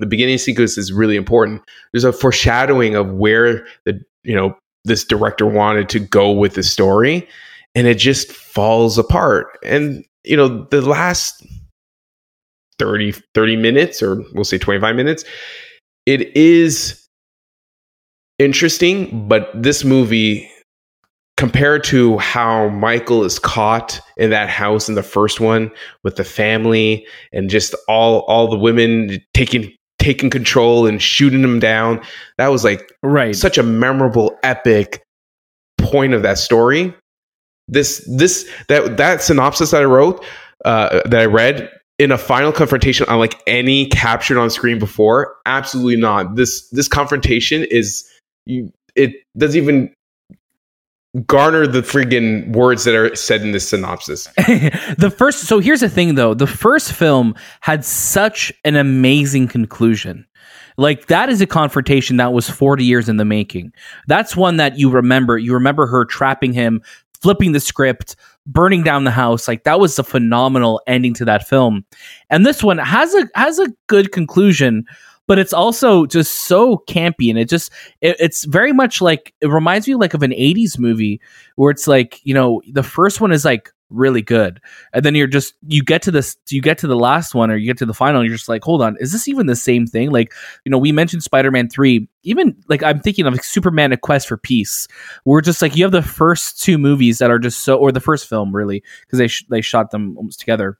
the 0.02 0.06
beginning 0.06 0.38
sequence 0.38 0.78
is 0.78 0.92
really 0.92 1.16
important. 1.16 1.62
There's 1.92 2.04
a 2.04 2.14
foreshadowing 2.14 2.96
of 2.96 3.14
where 3.14 3.66
the 3.86 4.02
you 4.24 4.36
know 4.36 4.58
this 4.84 5.04
director 5.04 5.46
wanted 5.46 5.90
to 5.90 6.00
go 6.00 6.32
with 6.32 6.56
the 6.56 6.64
story, 6.64 7.28
and 7.76 7.88
it 7.88 7.98
just 7.98 8.32
falls 8.32 8.98
apart. 8.98 9.58
And 9.64 10.06
you 10.24 10.38
know 10.38 10.66
the 10.72 10.82
last 10.82 11.46
30, 12.80 13.14
30 13.34 13.56
minutes, 13.58 14.02
or 14.02 14.24
we'll 14.34 14.44
say 14.44 14.58
25 14.58 14.96
minutes, 14.96 15.24
it 16.06 16.36
is 16.36 17.08
interesting, 18.40 19.28
but 19.28 19.50
this 19.54 19.84
movie 19.84 20.50
compared 21.38 21.84
to 21.84 22.18
how 22.20 22.70
Michael 22.70 23.24
is 23.24 23.40
caught 23.40 24.00
in 24.18 24.30
that 24.30 24.50
house 24.50 24.88
in 24.90 24.96
the 24.96 25.04
first 25.04 25.40
one 25.40 25.72
with 26.04 26.16
the 26.16 26.24
family 26.24 27.06
and 27.34 27.50
just 27.50 27.74
all 27.88 28.20
all 28.22 28.48
the 28.48 28.58
women 28.58 29.20
taking 29.34 29.72
taking 30.00 30.30
control 30.30 30.88
and 30.88 31.02
shooting 31.02 31.44
him 31.44 31.60
down. 31.60 32.02
That 32.38 32.48
was 32.48 32.64
like 32.64 32.92
right. 33.04 33.36
such 33.36 33.58
a 33.58 33.64
memorable, 33.64 34.38
epic 34.44 35.04
point 35.78 36.14
of 36.14 36.24
that 36.24 36.38
story. 36.40 36.94
This 37.68 38.08
this 38.18 38.50
that 38.68 38.98
that 38.98 39.22
synopsis 39.22 39.72
that 39.72 39.82
I 39.82 39.86
wrote 39.86 40.24
uh, 40.66 41.02
that 41.06 41.22
I 41.22 41.26
read 41.26 41.70
in 42.00 42.12
a 42.12 42.18
final 42.18 42.52
confrontation 42.52 43.06
unlike 43.10 43.42
any 43.46 43.88
captured 43.88 44.40
on 44.40 44.50
screen 44.50 44.80
before. 44.80 45.36
Absolutely 45.46 45.98
not. 45.98 46.36
This 46.36 46.68
this 46.70 46.88
confrontation 46.88 47.64
is 47.66 48.08
you. 48.46 48.72
It 48.96 49.14
doesn't 49.38 49.62
even 49.62 49.94
garner 51.26 51.68
the 51.68 51.82
friggin' 51.82 52.54
words 52.54 52.86
that 52.86 52.96
are 52.96 53.14
said 53.16 53.42
in 53.42 53.52
this 53.52 53.70
synopsis. 53.70 54.28
the 54.98 55.14
first 55.16 55.44
so 55.44 55.60
here's 55.60 55.82
the 55.82 55.90
thing 55.90 56.16
though 56.16 56.34
the 56.34 56.48
first 56.48 56.94
film 56.94 57.36
had 57.60 57.84
such 57.84 58.54
an 58.64 58.78
amazing 58.78 59.48
conclusion 59.48 60.26
like 60.78 61.08
that 61.08 61.28
is 61.28 61.42
a 61.42 61.46
confrontation 61.46 62.16
that 62.16 62.32
was 62.32 62.50
40 62.50 62.86
years 62.86 63.10
in 63.10 63.18
the 63.18 63.26
making 63.26 63.74
that's 64.08 64.38
one 64.38 64.56
that 64.56 64.80
you 64.80 64.90
remember 64.90 65.38
you 65.38 65.54
remember 65.54 65.86
her 65.86 66.06
trapping 66.06 66.54
him 66.54 66.82
flipping 67.22 67.52
the 67.52 67.60
script 67.60 68.16
burning 68.48 68.84
down 68.84 69.04
the 69.04 69.12
house 69.12 69.48
like 69.48 69.64
that 69.64 69.80
was 69.80 69.98
a 70.00 70.04
phenomenal 70.04 70.82
ending 70.88 71.14
to 71.14 71.26
that 71.26 71.48
film. 71.48 71.86
And 72.30 72.46
this 72.46 72.64
one 72.64 72.78
has 72.78 73.14
a 73.14 73.28
has 73.36 73.60
a 73.60 73.72
good 73.88 74.12
conclusion 74.12 74.86
but 75.28 75.40
it's 75.40 75.54
also 75.54 76.06
just 76.06 76.46
so 76.46 76.84
campy 76.90 77.30
and 77.30 77.40
it 77.40 77.48
just 77.48 77.72
it, 78.02 78.18
it's 78.20 78.44
very 78.46 78.74
much 78.74 79.00
like 79.02 79.34
it 79.40 79.48
reminds 79.48 79.88
me 79.88 79.96
like 79.96 80.14
of 80.14 80.24
an 80.24 80.32
80s 80.32 80.78
movie 80.78 81.22
where 81.56 81.72
it's 81.72 81.88
like 81.88 82.20
you 82.24 82.34
know 82.34 82.62
the 82.70 82.84
first 82.84 83.22
one 83.22 83.32
is 83.32 83.46
like 83.46 83.72
really 83.92 84.22
good. 84.22 84.62
And 84.94 85.04
then 85.06 85.16
you're 85.16 85.28
just 85.28 85.54
you 85.68 85.84
get 85.84 86.02
to 86.04 86.12
this 86.12 86.38
you 86.50 86.62
get 86.62 86.78
to 86.80 86.88
the 86.88 86.96
last 86.96 87.36
one 87.36 87.52
or 87.52 87.56
you 87.56 87.68
get 87.68 87.78
to 87.80 87.86
the 87.86 87.94
final 87.94 88.24
you're 88.24 88.36
just 88.36 88.50
like 88.50 88.64
hold 88.64 88.82
on 88.82 88.98
is 89.00 89.12
this 89.12 89.28
even 89.28 89.48
the 89.48 89.56
same 89.56 89.86
thing? 89.86 90.12
Like 90.12 90.34
you 90.66 90.70
know 90.70 90.78
we 90.78 90.92
mentioned 90.92 91.24
spider-man 91.24 91.70
3 91.70 92.08
even 92.24 92.56
like 92.68 92.84
i'm 92.84 93.00
thinking 93.00 93.26
of 93.26 93.34
like 93.34 93.44
superman 93.44 93.92
a 93.92 93.98
quest 93.98 94.28
for 94.28 94.38
peace. 94.38 94.88
We're 95.26 95.42
just 95.42 95.62
like 95.62 95.76
you 95.76 95.84
have 95.84 95.92
the 95.92 96.02
first 96.02 96.62
two 96.62 96.78
movies 96.78 97.18
that 97.20 97.32
are 97.32 97.40
just 97.40 97.62
so 97.62 97.78
or 97.78 97.92
the 97.92 98.00
first 98.00 98.28
film 98.28 98.56
really 98.56 98.84
because 99.02 99.20
they 99.20 99.28
sh- 99.28 99.46
they 99.50 99.62
shot 99.62 99.92
them 99.92 100.18
almost 100.18 100.40
together 100.40 100.78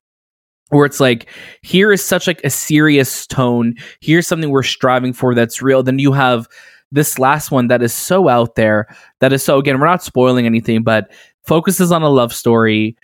where 0.70 0.86
it's 0.86 1.00
like 1.00 1.30
here 1.62 1.92
is 1.92 2.04
such 2.04 2.28
like 2.28 2.42
a 2.46 2.50
serious 2.50 3.28
tone. 3.28 3.76
Here's 4.00 4.26
something 4.26 4.50
we're 4.50 4.64
striving 4.64 5.12
for 5.12 5.36
that's 5.36 5.62
real. 5.62 5.84
Then 5.84 6.00
you 6.00 6.14
have 6.14 6.48
this 6.92 7.20
last 7.20 7.52
one 7.52 7.68
that 7.68 7.82
is 7.82 7.94
so 7.94 8.28
out 8.28 8.56
there 8.56 8.88
that 9.20 9.32
is 9.32 9.44
so 9.44 9.58
again 9.58 9.80
we're 9.80 9.86
not 9.86 10.04
spoiling 10.04 10.46
anything 10.46 10.84
but 10.84 11.12
focuses 11.44 11.92
on 11.92 12.02
a 12.04 12.10
love 12.10 12.34
story 12.34 12.96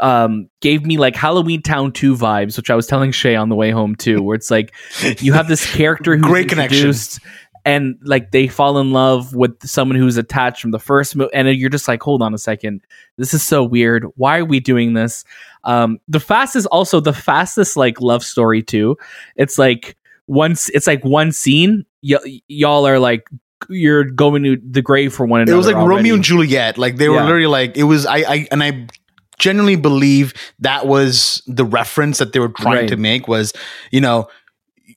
um 0.00 0.48
gave 0.60 0.86
me 0.86 0.96
like 0.96 1.14
halloween 1.14 1.60
town 1.60 1.92
2 1.92 2.16
vibes 2.16 2.56
which 2.56 2.70
i 2.70 2.74
was 2.74 2.86
telling 2.86 3.12
shay 3.12 3.34
on 3.36 3.48
the 3.50 3.54
way 3.56 3.70
home 3.70 3.94
too 3.94 4.22
where 4.22 4.34
it's 4.34 4.50
like 4.50 4.72
you 5.20 5.32
have 5.32 5.48
this 5.48 5.70
character 5.74 6.16
who's 6.16 6.24
Great 6.24 6.52
introduced 6.52 7.20
and 7.64 7.96
like 8.02 8.30
they 8.32 8.48
fall 8.48 8.78
in 8.78 8.90
love 8.92 9.34
with 9.34 9.56
someone 9.66 9.96
who's 9.96 10.16
attached 10.16 10.60
from 10.60 10.70
the 10.72 10.78
first 10.78 11.14
movie 11.14 11.30
and 11.32 11.48
you're 11.48 11.70
just 11.70 11.86
like 11.88 12.02
hold 12.02 12.22
on 12.22 12.34
a 12.34 12.38
second. 12.38 12.80
This 13.18 13.34
is 13.34 13.42
so 13.42 13.62
weird. 13.62 14.04
Why 14.16 14.38
are 14.38 14.44
we 14.44 14.58
doing 14.60 14.94
this? 14.94 15.24
Um 15.64 15.98
the 16.08 16.20
fastest 16.20 16.66
also 16.72 16.98
the 16.98 17.12
fastest 17.12 17.76
like 17.76 18.00
love 18.00 18.24
story 18.24 18.62
too. 18.62 18.96
It's 19.36 19.58
like 19.58 19.96
once 20.26 20.70
it's 20.70 20.86
like 20.86 21.04
one 21.04 21.30
scene 21.30 21.84
y- 22.02 22.40
y'all 22.48 22.86
are 22.86 22.98
like 22.98 23.28
you're 23.68 24.04
going 24.04 24.42
to 24.44 24.56
the 24.56 24.82
grave 24.82 25.12
for 25.12 25.26
one 25.26 25.48
It 25.48 25.52
was 25.52 25.66
like 25.66 25.76
already. 25.76 25.96
Romeo 25.98 26.14
and 26.14 26.24
Juliet. 26.24 26.78
Like 26.78 26.96
they 26.96 27.08
were 27.08 27.16
Yeah. 27.16 27.24
literally 27.24 27.46
like 27.46 27.76
it 27.76 27.84
was. 27.84 28.06
I, 28.06 28.16
I 28.18 28.48
and 28.50 28.62
I 28.62 28.86
genuinely 29.38 29.76
believe 29.76 30.34
that 30.60 30.86
was 30.86 31.42
the 31.46 31.64
reference 31.64 32.18
that 32.18 32.32
they 32.32 32.38
were 32.40 32.48
trying 32.50 32.76
Right. 32.76 32.88
to 32.88 32.96
make 32.96 33.26
was, 33.28 33.52
you 33.90 34.00
know, 34.00 34.28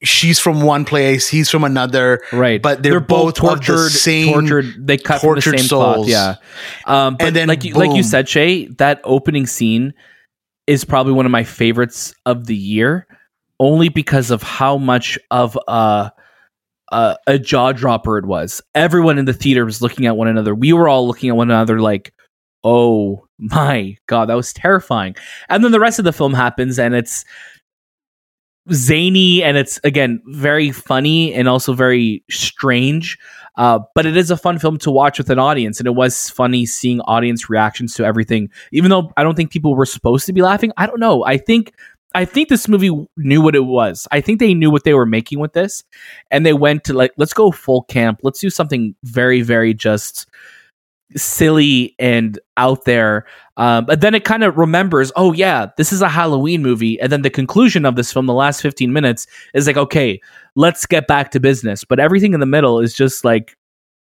she's 0.03 0.39
from 0.39 0.61
one 0.61 0.85
place, 0.85 1.27
he's 1.27 1.49
from 1.49 1.63
another. 1.63 2.21
right 2.33 2.61
but 2.61 2.83
they're 2.83 2.99
both 2.99 3.41
of 3.43 3.65
the 3.65 3.89
same 3.89 4.33
tortured 4.33 4.65
they 4.87 4.97
cut 4.97 5.21
from 5.21 5.35
the 5.35 5.41
tortured 5.41 5.59
same 5.59 5.67
cloth 5.69 6.07
yeah 6.07 6.35
um 6.85 7.15
but 7.15 7.27
And 7.27 7.35
then 7.35 7.47
like 7.47 7.63
you, 7.63 7.73
like 7.73 7.95
you 7.95 8.03
said 8.03 8.27
shay 8.27 8.65
that 8.77 8.99
opening 9.05 9.45
scene 9.47 9.93
is 10.67 10.83
probably 10.83 11.13
one 11.13 11.25
of 11.25 11.31
my 11.31 11.43
favorites 11.45 12.13
of 12.25 12.45
the 12.45 12.55
year 12.55 13.07
only 13.59 13.87
because 13.89 14.31
of 14.31 14.43
how 14.43 14.77
much 14.77 15.17
of 15.31 15.57
a 15.67 16.11
a, 16.95 17.39
jaw 17.39 17.71
dropper 17.71 18.17
it 18.17 18.25
was. 18.25 18.62
Everyone 18.73 19.17
in 19.17 19.25
the 19.25 19.34
theater 19.34 19.65
was 19.65 19.81
looking 19.81 20.05
at 20.05 20.17
one 20.17 20.27
another. 20.27 20.55
We 20.55 20.73
were 20.73 20.88
all 20.88 21.08
looking 21.08 21.29
at 21.29 21.36
one 21.36 21.51
another 21.51 21.79
like 21.79 22.13
oh 22.63 23.27
my 23.38 23.95
god 24.08 24.25
that 24.25 24.36
was 24.36 24.53
terrifying. 24.53 25.15
And 25.49 25.63
then 25.63 25.71
the 25.71 25.79
rest 25.79 25.99
of 25.99 26.05
the 26.05 26.13
film 26.13 26.34
happens 26.34 26.79
and 26.79 26.95
it's 26.95 27.25
zany 28.71 29.43
and 29.43 29.58
it's 29.58 29.79
again 29.84 30.21
very 30.27 30.71
funny 30.71 31.34
and 31.34 31.47
also 31.47 31.73
very 31.73 32.23
strange. 32.29 33.17
Uh, 33.58 33.79
but 33.93 34.05
it 34.05 34.17
is 34.17 34.31
a 34.31 34.38
fun 34.38 34.60
film 34.60 34.77
to 34.77 34.91
watch 34.91 35.17
with 35.17 35.29
an 35.29 35.39
audience 35.39 35.79
and 35.79 35.88
it 35.88 35.95
was 35.95 36.29
funny 36.29 36.65
seeing 36.65 36.99
audience 37.01 37.49
reactions 37.49 37.93
to 37.93 38.05
everything. 38.05 38.49
Even 38.71 38.89
though 38.89 39.12
i 39.17 39.23
don't 39.23 39.36
think 39.36 39.51
people 39.51 39.75
were 39.75 39.86
supposed 39.86 40.25
to 40.25 40.34
be 40.34 40.41
laughing 40.41 40.71
i 40.77 40.88
don't 40.88 40.99
know. 40.99 41.25
I 41.25 41.38
think 41.38 41.73
i 42.15 42.25
think 42.25 42.49
this 42.49 42.67
movie 42.67 42.89
knew 43.17 43.41
what 43.41 43.56
it 43.56 43.65
was. 43.65 44.08
I 44.12 44.21
think 44.21 44.39
they 44.39 44.54
knew 44.54 44.71
what 44.71 44.84
they 44.84 44.93
were 44.93 45.06
making 45.06 45.39
with 45.39 45.54
this 45.54 45.84
and 46.32 46.45
they 46.45 46.54
went 46.54 46.84
to 46.86 46.93
like 46.93 47.12
let's 47.17 47.34
go 47.34 47.51
full 47.51 47.84
camp. 47.84 48.19
Let's 48.23 48.39
do 48.39 48.49
something 48.49 48.95
very 49.04 49.41
very 49.41 49.73
just 49.73 50.28
silly 51.15 51.95
and 51.99 52.39
out 52.58 52.86
there. 52.86 53.25
Um, 53.58 53.86
but 53.86 54.01
then 54.01 54.15
it 54.15 54.23
kind 54.23 54.43
of 54.43 54.58
remembers 54.58 55.12
oh 55.15 55.34
yeah 55.34 55.67
this 55.78 55.93
is 55.93 56.01
a 56.01 56.10
halloween 56.10 56.62
movie. 56.62 56.99
And 56.99 57.12
then 57.12 57.21
the 57.21 57.30
conclusion 57.30 57.86
of 57.86 57.95
this 57.95 58.12
film 58.12 58.25
the 58.25 58.34
last 58.34 58.62
15 58.62 58.91
minutes 58.91 59.28
is 59.54 59.67
like 59.67 59.78
okay 59.78 60.19
let's 60.56 60.86
get 60.86 61.08
back 61.08 61.32
to 61.32 61.39
business. 61.39 61.84
But 61.84 61.99
everything 61.99 62.34
in 62.34 62.39
the 62.39 62.45
middle 62.45 62.80
is 62.80 62.93
just 62.93 63.23
like 63.25 63.56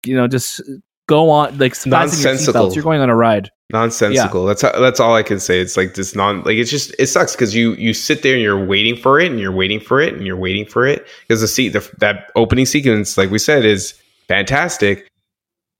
you 0.06 0.16
know 0.16 0.28
just 0.28 0.60
go 1.06 1.30
on 1.30 1.58
like 1.58 1.74
Nonsensical. 1.86 2.72
you're 2.72 2.82
going 2.82 3.00
on 3.00 3.10
a 3.10 3.16
ride 3.16 3.50
nonsensical. 3.70 4.46
That's 4.46 4.62
that's 4.62 5.00
all 5.00 5.14
I 5.14 5.22
can 5.22 5.40
say. 5.40 5.60
It's 5.60 5.76
like 5.76 5.94
this 5.94 6.14
non 6.14 6.42
like 6.42 6.56
it's 6.56 6.70
just 6.70 6.94
it 6.98 7.06
sucks 7.06 7.32
because 7.32 7.54
you 7.54 7.74
you 7.74 7.92
sit 7.92 8.22
there 8.22 8.34
and 8.34 8.42
you're 8.42 8.64
waiting 8.64 8.96
for 8.96 9.20
it 9.20 9.30
and 9.30 9.40
you're 9.40 9.52
waiting 9.52 9.80
for 9.80 10.00
it 10.00 10.14
and 10.14 10.26
you're 10.26 10.36
waiting 10.36 10.64
for 10.64 10.86
it 10.86 11.06
because 11.26 11.40
the 11.40 11.48
seat 11.48 11.70
the, 11.70 11.90
that 11.98 12.30
opening 12.36 12.66
sequence 12.66 13.18
like 13.18 13.30
we 13.30 13.38
said 13.38 13.64
is 13.64 13.94
fantastic 14.28 15.10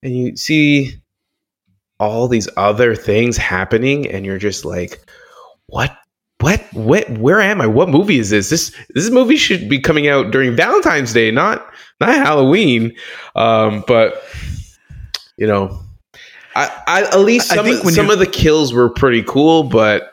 and 0.02 0.16
you 0.16 0.36
see 0.36 0.94
all 2.00 2.26
these 2.28 2.48
other 2.56 2.94
things 2.94 3.36
happening 3.36 4.10
and 4.10 4.26
you're 4.26 4.38
just 4.38 4.64
like 4.64 5.00
what 5.66 5.96
what 6.40 6.60
what 6.72 7.08
where 7.18 7.40
am 7.40 7.60
I 7.60 7.66
what 7.66 7.88
movie 7.88 8.18
is 8.18 8.30
this 8.30 8.50
this 8.50 8.74
this 8.90 9.10
movie 9.10 9.36
should 9.36 9.68
be 9.68 9.78
coming 9.78 10.08
out 10.08 10.30
during 10.30 10.56
Valentine's 10.56 11.12
Day 11.12 11.30
not 11.30 11.64
not 12.00 12.14
Halloween 12.14 12.94
um 13.36 13.84
but 13.86 14.22
you 15.36 15.46
know 15.46 15.80
I, 16.56 16.82
I 16.86 17.02
at 17.02 17.20
least 17.20 17.52
I 17.52 17.56
some, 17.56 17.64
think 17.64 17.78
of, 17.78 17.84
when 17.84 17.94
some 17.94 18.10
of 18.10 18.18
the 18.18 18.26
kills 18.26 18.72
were 18.72 18.88
pretty 18.88 19.22
cool, 19.22 19.64
but 19.64 20.12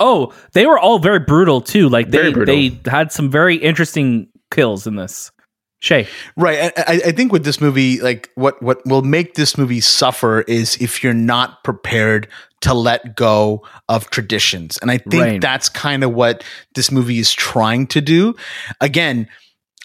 oh 0.00 0.32
they 0.52 0.66
were 0.66 0.78
all 0.78 0.98
very 0.98 1.20
brutal 1.20 1.60
too 1.60 1.88
like 1.88 2.10
they 2.10 2.32
they 2.32 2.78
had 2.86 3.12
some 3.12 3.30
very 3.30 3.56
interesting 3.56 4.28
kills 4.50 4.86
in 4.86 4.96
this 4.96 5.30
shay 5.80 6.08
Right. 6.36 6.72
I, 6.76 6.82
I 6.86 7.00
I 7.06 7.12
think 7.12 7.32
with 7.32 7.44
this 7.44 7.60
movie, 7.60 8.00
like 8.00 8.30
what 8.34 8.60
what 8.62 8.84
will 8.86 9.02
make 9.02 9.34
this 9.34 9.58
movie 9.58 9.80
suffer 9.80 10.40
is 10.42 10.76
if 10.80 11.02
you're 11.04 11.14
not 11.14 11.62
prepared 11.64 12.28
to 12.62 12.72
let 12.74 13.16
go 13.16 13.62
of 13.88 14.08
traditions. 14.10 14.78
And 14.80 14.90
I 14.90 14.98
think 14.98 15.22
Right. 15.22 15.40
that's 15.40 15.68
kind 15.68 16.04
of 16.04 16.12
what 16.14 16.44
this 16.74 16.90
movie 16.92 17.18
is 17.18 17.32
trying 17.32 17.88
to 17.88 18.00
do. 18.00 18.34
Again, 18.80 19.28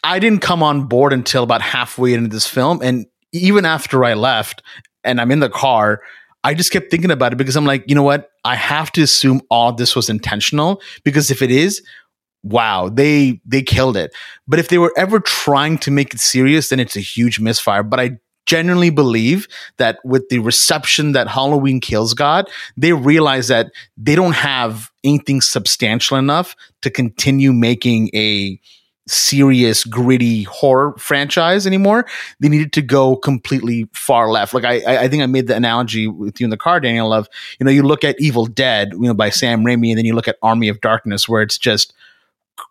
I 0.04 0.20
didn't 0.20 0.42
come 0.42 0.62
on 0.62 0.84
board 0.84 1.12
until 1.12 1.44
about 1.44 1.62
halfway 1.62 2.14
into 2.14 2.30
this 2.30 2.48
film. 2.48 2.80
And 2.84 3.08
even 3.32 3.66
after 3.66 4.04
I 4.04 4.14
left 4.14 4.64
and 5.04 5.20
I'm 5.20 5.32
in 5.32 5.40
the 5.40 5.50
car, 5.50 6.02
I 6.44 6.54
just 6.54 6.72
kept 6.72 6.92
thinking 6.92 7.12
about 7.12 7.34
it 7.34 7.38
because 7.38 7.56
I'm 7.56 7.66
like, 7.66 7.84
you 7.88 7.96
know 7.96 8.04
what? 8.04 8.30
I 8.46 8.56
have 8.56 8.92
to 8.94 9.02
assume 9.02 9.42
all 9.50 9.74
this 9.74 9.96
was 9.96 10.10
intentional 10.10 10.82
because 11.04 11.30
if 11.32 11.42
it 11.42 11.52
is, 11.52 11.82
wow, 12.44 12.90
they 12.90 13.42
they 13.46 13.62
killed 13.62 13.98
it. 13.98 14.14
But 14.48 14.60
if 14.60 14.70
they 14.70 14.78
were 14.78 14.94
ever 14.98 15.20
trying 15.20 15.78
to 15.80 15.92
make 15.92 16.14
it 16.14 16.20
serious, 16.20 16.70
then 16.70 16.80
it's 16.80 16.96
a 16.96 17.02
huge 17.02 17.40
misfire. 17.40 17.84
But 17.84 18.00
I 18.00 18.18
genuinely 18.46 18.90
believe 18.90 19.48
that 19.78 20.00
with 20.06 20.30
the 20.30 20.40
reception 20.40 21.12
that 21.12 21.28
Halloween 21.28 21.82
Kills 21.82 22.14
got, 22.14 22.50
they 22.78 22.94
realize 22.94 23.50
that 23.50 23.72
they 23.98 24.16
don't 24.16 24.36
have 24.36 24.90
anything 25.04 25.42
substantial 25.42 26.18
enough 26.18 26.56
to 26.82 26.90
continue 26.90 27.52
making 27.52 28.10
a 28.14 28.60
serious, 29.08 29.84
gritty 29.84 30.44
horror 30.44 30.94
franchise 30.98 31.66
anymore. 31.66 32.06
They 32.40 32.50
needed 32.50 32.74
to 32.74 32.82
go 32.82 33.16
completely 33.16 33.90
far 33.94 34.30
left. 34.30 34.54
Like 34.54 34.66
I, 34.66 35.04
I 35.04 35.08
think 35.08 35.24
I 35.24 35.26
made 35.26 35.48
the 35.48 35.56
analogy 35.56 36.08
with 36.08 36.40
you 36.40 36.46
in 36.46 36.50
the 36.52 36.58
car, 36.58 36.80
Daniel, 36.80 37.14
of 37.14 37.28
you 37.60 37.66
know, 37.66 37.72
you 37.72 37.84
look 37.84 38.04
at 38.04 38.20
Evil 38.20 38.46
Dead, 38.46 38.94
you 38.94 39.02
know, 39.02 39.14
by 39.14 39.30
Sam 39.30 39.64
Raimi, 39.64 39.90
and 39.90 39.98
then 39.98 40.06
you 40.06 40.14
look 40.14 40.28
at 40.28 40.38
Army 40.42 40.68
of 40.70 40.82
Darkness, 40.82 41.28
where 41.28 41.42
it's 41.42 41.58
just 41.58 41.94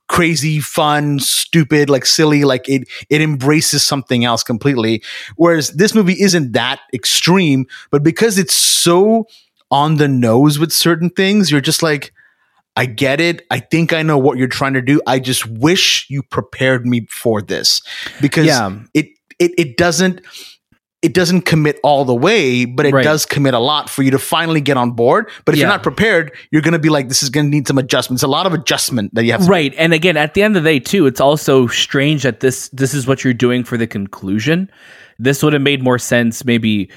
crazy, 0.08 0.60
fun, 0.60 1.18
stupid, 1.18 1.90
like 1.90 2.06
silly, 2.06 2.44
like 2.44 2.68
it 2.68 2.88
it 3.10 3.20
embraces 3.20 3.84
something 3.84 4.24
else 4.24 4.42
completely. 4.42 5.02
Whereas 5.36 5.70
this 5.70 5.94
movie 5.94 6.20
isn't 6.20 6.52
that 6.52 6.80
extreme, 6.92 7.66
but 7.90 8.02
because 8.02 8.38
it's 8.38 8.54
so 8.54 9.26
on 9.70 9.96
the 9.96 10.08
nose 10.08 10.58
with 10.58 10.72
certain 10.72 11.10
things, 11.10 11.50
you're 11.50 11.60
just 11.60 11.82
like, 11.82 12.12
I 12.76 12.86
get 12.86 13.20
it. 13.20 13.42
I 13.50 13.60
think 13.60 13.92
I 13.92 14.02
know 14.02 14.18
what 14.18 14.36
you're 14.38 14.48
trying 14.48 14.74
to 14.74 14.82
do. 14.82 15.00
I 15.06 15.18
just 15.18 15.46
wish 15.46 16.06
you 16.10 16.22
prepared 16.22 16.86
me 16.86 17.06
for 17.10 17.40
this 17.42 17.80
because 18.20 18.46
Yeah. 18.46 18.78
it 18.94 19.06
it 19.38 19.52
it 19.58 19.76
doesn't 19.76 20.20
it 21.02 21.12
doesn't 21.14 21.42
commit 21.42 21.78
all 21.84 22.04
the 22.04 22.14
way, 22.14 22.64
but 22.64 22.84
it 22.86 22.92
Right. 22.92 23.04
does 23.04 23.26
commit 23.26 23.54
a 23.54 23.58
lot 23.58 23.88
for 23.88 24.02
you 24.02 24.10
to 24.10 24.18
finally 24.18 24.60
get 24.60 24.76
on 24.76 24.92
board. 24.92 25.28
But 25.44 25.54
if 25.54 25.58
Yeah. 25.58 25.66
you're 25.66 25.72
not 25.74 25.82
prepared, 25.82 26.32
you're 26.50 26.62
going 26.62 26.72
to 26.72 26.78
be 26.80 26.88
like, 26.88 27.08
this 27.08 27.22
is 27.22 27.28
going 27.28 27.46
to 27.46 27.50
need 27.50 27.68
some 27.68 27.78
adjustments. 27.78 28.22
A 28.24 28.26
lot 28.26 28.46
of 28.46 28.54
adjustment 28.54 29.14
that 29.14 29.24
you 29.24 29.32
have. 29.32 29.42
To 29.42 29.46
right 29.46 29.72
and 29.78 29.92
again 29.92 30.16
at 30.16 30.34
the 30.34 30.42
end 30.42 30.56
of 30.56 30.64
the 30.64 30.70
day 30.70 30.78
too 30.80 31.06
it's 31.06 31.20
also 31.20 31.66
strange 31.68 32.22
that 32.24 32.40
this 32.40 32.68
this 32.70 32.92
is 32.94 33.06
what 33.06 33.22
you're 33.24 33.34
doing 33.34 33.62
for 33.62 33.76
the 33.76 33.86
conclusion 33.86 34.68
this 35.18 35.42
would 35.42 35.52
have 35.52 35.62
made 35.62 35.82
more 35.82 35.98
sense 35.98 36.44
maybe 36.44 36.90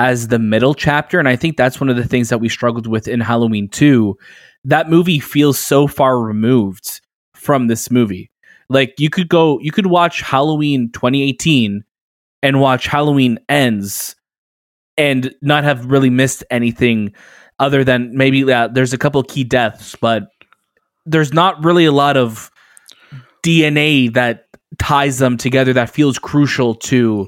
as 0.00 0.28
the 0.28 0.38
middle 0.38 0.72
chapter 0.72 1.18
and 1.18 1.28
i 1.28 1.36
think 1.36 1.58
that's 1.58 1.78
one 1.78 1.90
of 1.90 1.96
the 1.96 2.08
things 2.08 2.30
that 2.30 2.38
we 2.38 2.48
struggled 2.48 2.86
with 2.86 3.06
in 3.06 3.20
halloween 3.20 3.68
2 3.68 4.16
that 4.64 4.88
movie 4.88 5.20
feels 5.20 5.58
so 5.58 5.86
far 5.86 6.18
removed 6.18 7.02
from 7.34 7.66
this 7.66 7.90
movie 7.90 8.30
like 8.70 8.94
you 8.98 9.10
could 9.10 9.28
go 9.28 9.60
you 9.60 9.70
could 9.70 9.86
watch 9.86 10.22
halloween 10.22 10.90
2018 10.92 11.84
and 12.42 12.60
watch 12.60 12.86
halloween 12.86 13.38
ends 13.50 14.16
and 14.96 15.34
not 15.42 15.64
have 15.64 15.84
really 15.84 16.10
missed 16.10 16.42
anything 16.50 17.12
other 17.58 17.84
than 17.84 18.16
maybe 18.16 18.50
uh, 18.50 18.68
there's 18.68 18.94
a 18.94 18.98
couple 18.98 19.22
key 19.22 19.44
deaths 19.44 19.94
but 20.00 20.28
there's 21.04 21.34
not 21.34 21.62
really 21.62 21.84
a 21.84 21.92
lot 21.92 22.16
of 22.16 22.50
DNA 23.42 24.12
that 24.14 24.46
ties 24.78 25.18
them 25.18 25.36
together 25.36 25.72
that 25.72 25.90
feels 25.90 26.18
crucial 26.18 26.74
to 26.74 27.26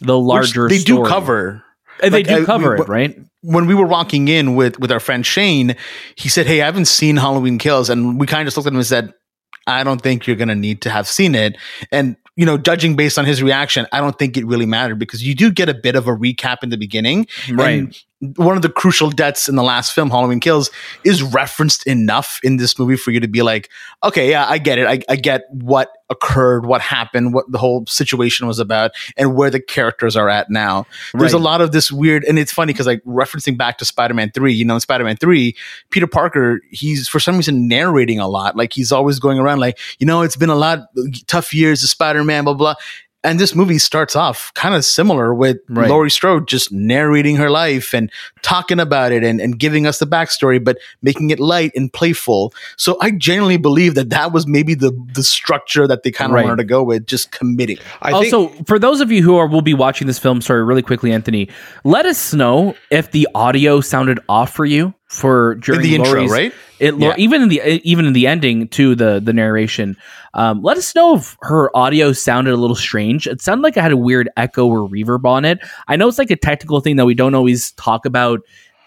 the 0.00 0.18
Which 0.18 0.26
larger. 0.26 0.68
they 0.68 0.78
do 0.78 1.04
cover. 1.04 1.62
And 2.02 2.12
they 2.12 2.22
do 2.22 2.44
cover 2.44 2.76
we- 2.76 2.80
it, 2.82 2.88
right? 2.88 3.18
When 3.42 3.66
we 3.66 3.74
were 3.74 3.86
walking 3.86 4.28
in 4.28 4.54
with 4.54 4.78
with 4.78 4.90
our 4.90 5.00
friend 5.00 5.24
Shane, 5.24 5.76
he 6.16 6.28
said, 6.28 6.46
"Hey, 6.46 6.62
I 6.62 6.64
haven't 6.64 6.86
seen 6.86 7.16
Halloween 7.16 7.58
Kills," 7.58 7.90
and 7.90 8.18
we 8.18 8.26
kind 8.26 8.40
of 8.40 8.46
just 8.46 8.56
looked 8.56 8.66
at 8.66 8.72
him 8.72 8.78
and 8.78 8.86
said, 8.86 9.12
"I 9.66 9.84
don't 9.84 10.00
think 10.00 10.26
you're 10.26 10.36
going 10.36 10.48
to 10.48 10.54
need 10.54 10.80
to 10.82 10.90
have 10.90 11.06
seen 11.06 11.34
it." 11.34 11.56
And 11.92 12.16
you 12.36 12.44
know, 12.46 12.58
judging 12.58 12.96
based 12.96 13.16
on 13.16 13.24
his 13.26 13.42
reaction, 13.42 13.86
I 13.92 14.00
don't 14.00 14.18
think 14.18 14.36
it 14.36 14.44
really 14.46 14.66
mattered 14.66 14.98
because 14.98 15.22
you 15.24 15.34
do 15.36 15.52
get 15.52 15.68
a 15.68 15.74
bit 15.74 15.94
of 15.94 16.08
a 16.08 16.16
recap 16.16 16.62
in 16.64 16.70
the 16.70 16.76
beginning, 16.76 17.28
Right. 17.50 17.94
One 18.36 18.56
of 18.56 18.62
the 18.62 18.68
crucial 18.68 19.10
deaths 19.10 19.48
in 19.48 19.56
the 19.56 19.62
last 19.62 19.92
film, 19.92 20.10
Halloween 20.10 20.40
Kills, 20.40 20.70
is 21.04 21.22
referenced 21.22 21.86
enough 21.86 22.40
in 22.42 22.56
this 22.56 22.78
movie 22.78 22.96
for 22.96 23.10
you 23.10 23.20
to 23.20 23.28
be 23.28 23.42
like, 23.42 23.70
okay, 24.02 24.30
yeah, 24.30 24.46
I 24.48 24.58
get 24.58 24.78
it. 24.78 24.86
I, 24.86 25.00
I 25.08 25.16
get 25.16 25.44
what 25.50 25.90
occurred, 26.10 26.66
what 26.66 26.80
happened, 26.80 27.32
what 27.34 27.50
the 27.50 27.58
whole 27.58 27.86
situation 27.86 28.46
was 28.46 28.58
about, 28.58 28.92
and 29.16 29.34
where 29.34 29.50
the 29.50 29.60
characters 29.60 30.16
are 30.16 30.28
at 30.28 30.50
now. 30.50 30.86
There's 31.14 31.32
a 31.32 31.38
lot 31.38 31.60
of 31.60 31.72
this 31.72 31.90
weird, 31.90 32.24
and 32.24 32.38
it's 32.38 32.52
funny 32.52 32.72
because 32.72 32.86
like 32.86 33.02
referencing 33.04 33.56
back 33.56 33.78
to 33.78 33.84
Spider-Man 33.84 34.30
Three, 34.32 34.52
you 34.52 34.64
know, 34.64 34.74
in 34.74 34.80
Spider-Man 34.80 35.16
Three, 35.16 35.56
Peter 35.90 36.06
Parker, 36.06 36.60
he's 36.70 37.08
for 37.08 37.20
some 37.20 37.36
reason 37.36 37.68
narrating 37.68 38.18
a 38.18 38.28
lot. 38.28 38.56
Like 38.56 38.72
he's 38.72 38.92
always 38.92 39.18
going 39.18 39.38
around 39.38 39.60
like, 39.60 39.78
you 39.98 40.06
know, 40.06 40.22
it's 40.22 40.36
been 40.36 40.50
a 40.50 40.54
lot 40.54 40.80
tough 41.26 41.54
years 41.54 41.82
of 41.82 41.88
Spider-Man, 41.88 42.44
blah 42.44 42.54
blah. 42.54 42.74
And 43.24 43.40
this 43.40 43.54
movie 43.54 43.78
starts 43.78 44.14
off 44.14 44.52
kind 44.54 44.74
of 44.74 44.84
similar 44.84 45.34
with 45.34 45.58
Right. 45.68 45.88
Laurie 45.88 46.10
Strode 46.10 46.46
just 46.46 46.70
narrating 46.70 47.36
her 47.36 47.50
life 47.50 47.94
and 47.94 48.10
talking 48.42 48.78
about 48.78 49.12
it 49.12 49.24
and, 49.24 49.40
and 49.40 49.58
giving 49.58 49.86
us 49.86 49.98
the 49.98 50.06
backstory, 50.06 50.62
but 50.62 50.76
making 51.02 51.30
it 51.30 51.40
light 51.40 51.72
and 51.74 51.92
playful. 51.92 52.52
So 52.76 52.98
I 53.00 53.10
genuinely 53.12 53.56
believe 53.56 53.94
that 53.94 54.10
that 54.10 54.32
was 54.32 54.46
maybe 54.46 54.74
the 54.74 54.92
the 55.14 55.22
structure 55.24 55.86
that 55.88 56.02
they 56.02 56.10
kind 56.10 56.30
of 56.30 56.34
Right. 56.34 56.44
wanted 56.44 56.56
to 56.58 56.64
go 56.64 56.82
with, 56.82 57.06
just 57.06 57.30
committing. 57.32 57.78
I 58.02 58.12
also, 58.12 58.48
think 58.48 58.66
for 58.66 58.78
those 58.78 59.00
of 59.00 59.10
you 59.10 59.22
who 59.22 59.36
are 59.36 59.46
will 59.46 59.62
be 59.62 59.74
watching 59.74 60.06
this 60.06 60.18
film, 60.18 60.40
sorry, 60.40 60.62
really 60.62 60.82
quickly, 60.82 61.10
Anthony, 61.12 61.48
let 61.84 62.04
us 62.06 62.34
know 62.34 62.74
if 62.90 63.10
the 63.12 63.26
audio 63.34 63.80
sounded 63.80 64.20
off 64.28 64.52
for 64.52 64.64
you 64.66 64.92
for 65.06 65.56
during 65.56 65.80
in 65.80 65.86
the 65.86 65.94
intro, 65.96 66.26
right? 66.28 66.52
It 66.80 66.98
Yeah. 66.98 67.14
even 67.16 67.42
in 67.42 67.48
the 67.48 67.80
even 67.88 68.04
in 68.06 68.12
the 68.12 68.26
ending 68.26 68.68
to 68.68 68.94
the 68.94 69.20
the 69.20 69.32
narration. 69.32 69.96
Um, 70.32 70.62
let 70.62 70.76
us 70.76 70.94
know 70.94 71.16
if 71.16 71.36
her 71.42 71.74
audio 71.76 72.12
sounded 72.12 72.52
a 72.52 72.56
little 72.56 72.76
strange. 72.76 73.26
It 73.26 73.40
sounded 73.40 73.62
like 73.62 73.76
it 73.76 73.80
had 73.80 73.92
a 73.92 73.96
weird 73.96 74.28
echo 74.36 74.66
or 74.66 74.88
reverb 74.88 75.24
on 75.24 75.44
it. 75.44 75.60
I 75.86 75.96
know 75.96 76.08
it's 76.08 76.18
like 76.18 76.30
a 76.30 76.36
technical 76.36 76.80
thing 76.80 76.96
that 76.96 77.04
we 77.06 77.14
don't 77.14 77.34
always 77.34 77.72
talk 77.72 78.06
about 78.06 78.40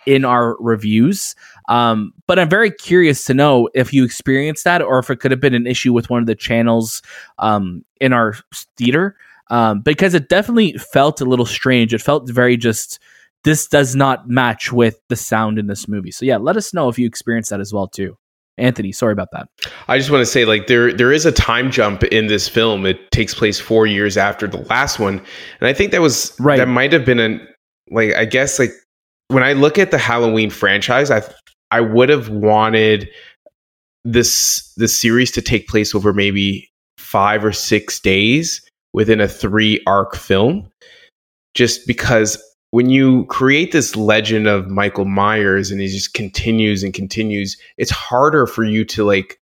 in 0.05 0.25
our 0.25 0.57
reviews. 0.59 1.35
Um, 1.69 2.13
but 2.27 2.39
I'm 2.39 2.49
very 2.49 2.71
curious 2.71 3.25
to 3.25 3.33
know 3.33 3.69
if 3.73 3.93
you 3.93 4.03
experienced 4.03 4.63
that 4.63 4.81
or 4.81 4.99
if 4.99 5.09
it 5.09 5.17
could 5.17 5.31
have 5.31 5.41
been 5.41 5.53
an 5.53 5.67
issue 5.67 5.93
with 5.93 6.09
one 6.09 6.21
of 6.21 6.27
the 6.27 6.35
channels 6.35 7.01
um, 7.39 7.83
in 7.99 8.13
our 8.13 8.35
theater. 8.77 9.15
Um, 9.49 9.79
because 9.81 10.13
it 10.13 10.27
definitely 10.27 10.73
felt 10.73 11.21
a 11.21 11.25
little 11.25 11.45
strange. 11.45 11.93
It 11.93 12.01
felt 12.01 12.29
very 12.29 12.57
just 12.57 12.99
this 13.43 13.67
does 13.67 13.95
not 13.95 14.27
match 14.27 14.71
with 14.71 14.99
the 15.09 15.15
sound 15.15 15.59
in 15.59 15.67
this 15.67 15.87
movie. 15.87 16.11
So 16.11 16.25
yeah, 16.25 16.37
let 16.37 16.57
us 16.57 16.73
know 16.73 16.89
if 16.89 16.99
you 16.99 17.07
experienced 17.07 17.49
that 17.49 17.59
as 17.59 17.73
well 17.73 17.87
too. 17.87 18.17
Anthony, 18.57 18.91
sorry 18.91 19.13
about 19.13 19.29
that. 19.33 19.47
I 19.87 19.99
just 19.99 20.09
want 20.09 20.21
to 20.21 20.25
say, 20.25 20.43
like, 20.43 20.65
there 20.65 20.91
there 20.91 21.13
is 21.13 21.25
a 21.25 21.31
time 21.31 21.69
jump 21.69 22.03
in 22.05 22.27
this 22.27 22.47
film. 22.47 22.85
It 22.87 23.11
takes 23.11 23.33
place 23.35 23.59
four 23.59 23.85
years 23.85 24.17
after 24.17 24.47
the 24.47 24.57
last 24.63 24.97
one, 24.99 25.21
and 25.59 25.67
I 25.67 25.73
think 25.73 25.91
that 25.91 26.01
was 26.01 26.35
Right. 26.39 26.57
That 26.57 26.67
might 26.67 26.91
have 26.91 27.05
been 27.05 27.19
an 27.19 27.47
like 27.91 28.15
I 28.15 28.25
guess 28.25 28.57
like 28.57 28.71
when 29.27 29.43
I 29.43 29.53
look 29.53 29.77
at 29.77 29.91
the 29.91 29.97
Halloween 29.97 30.49
franchise, 30.49 31.11
I 31.11 31.21
I 31.69 31.81
would 31.81 32.09
have 32.09 32.29
wanted 32.29 33.09
this 34.03 34.73
this 34.77 34.99
series 34.99 35.31
to 35.33 35.41
take 35.41 35.67
place 35.67 35.93
over 35.93 36.13
maybe 36.13 36.69
five 36.97 37.45
or 37.45 37.51
six 37.51 37.99
days 37.99 38.61
within 38.93 39.21
a 39.21 39.27
three 39.27 39.81
arc 39.85 40.15
film, 40.15 40.67
just 41.53 41.85
because 41.85 42.41
when 42.71 42.89
you 42.89 43.25
create 43.25 43.71
this 43.71 43.95
legend 43.95 44.47
of 44.47 44.67
Michael 44.67 45.05
Myers 45.05 45.71
and 45.71 45.79
he 45.79 45.87
just 45.87 46.13
continues 46.13 46.83
and 46.83 46.93
continues, 46.93 47.57
it's 47.77 47.91
harder 47.91 48.45
for 48.45 48.63
you 48.63 48.83
to 48.85 49.03
like 49.03 49.39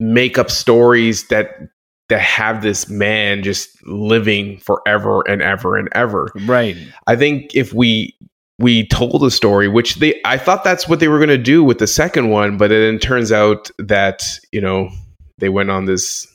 make 0.00 0.38
up 0.38 0.50
stories 0.50 1.28
that 1.28 1.68
that 2.08 2.20
have 2.20 2.62
this 2.62 2.88
man 2.88 3.42
just 3.42 3.68
living 3.86 4.58
forever 4.58 5.22
and 5.28 5.42
ever 5.42 5.76
and 5.76 5.88
ever. 5.92 6.30
Right. 6.46 6.76
I 7.06 7.16
think 7.16 7.54
if 7.54 7.74
we 7.74 8.16
we 8.58 8.86
told 8.88 9.22
a 9.22 9.30
story, 9.30 9.68
which 9.68 9.96
they 9.96 10.20
I 10.24 10.38
thought 10.38 10.64
that's 10.64 10.88
what 10.88 11.00
they 11.00 11.08
were 11.08 11.18
going 11.18 11.28
to 11.28 11.38
do 11.38 11.62
with 11.62 11.78
the 11.78 11.86
second 11.86 12.30
one, 12.30 12.56
but 12.56 12.72
it 12.72 12.78
then 12.78 12.98
turns 12.98 13.32
out 13.32 13.70
that 13.78 14.38
you 14.52 14.60
know 14.60 14.90
they 15.38 15.48
went 15.48 15.70
on 15.70 15.84
this 15.84 16.26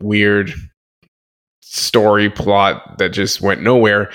weird 0.00 0.52
story 1.62 2.30
plot 2.30 2.98
that 2.98 3.10
just 3.10 3.40
went 3.40 3.62
nowhere. 3.62 4.10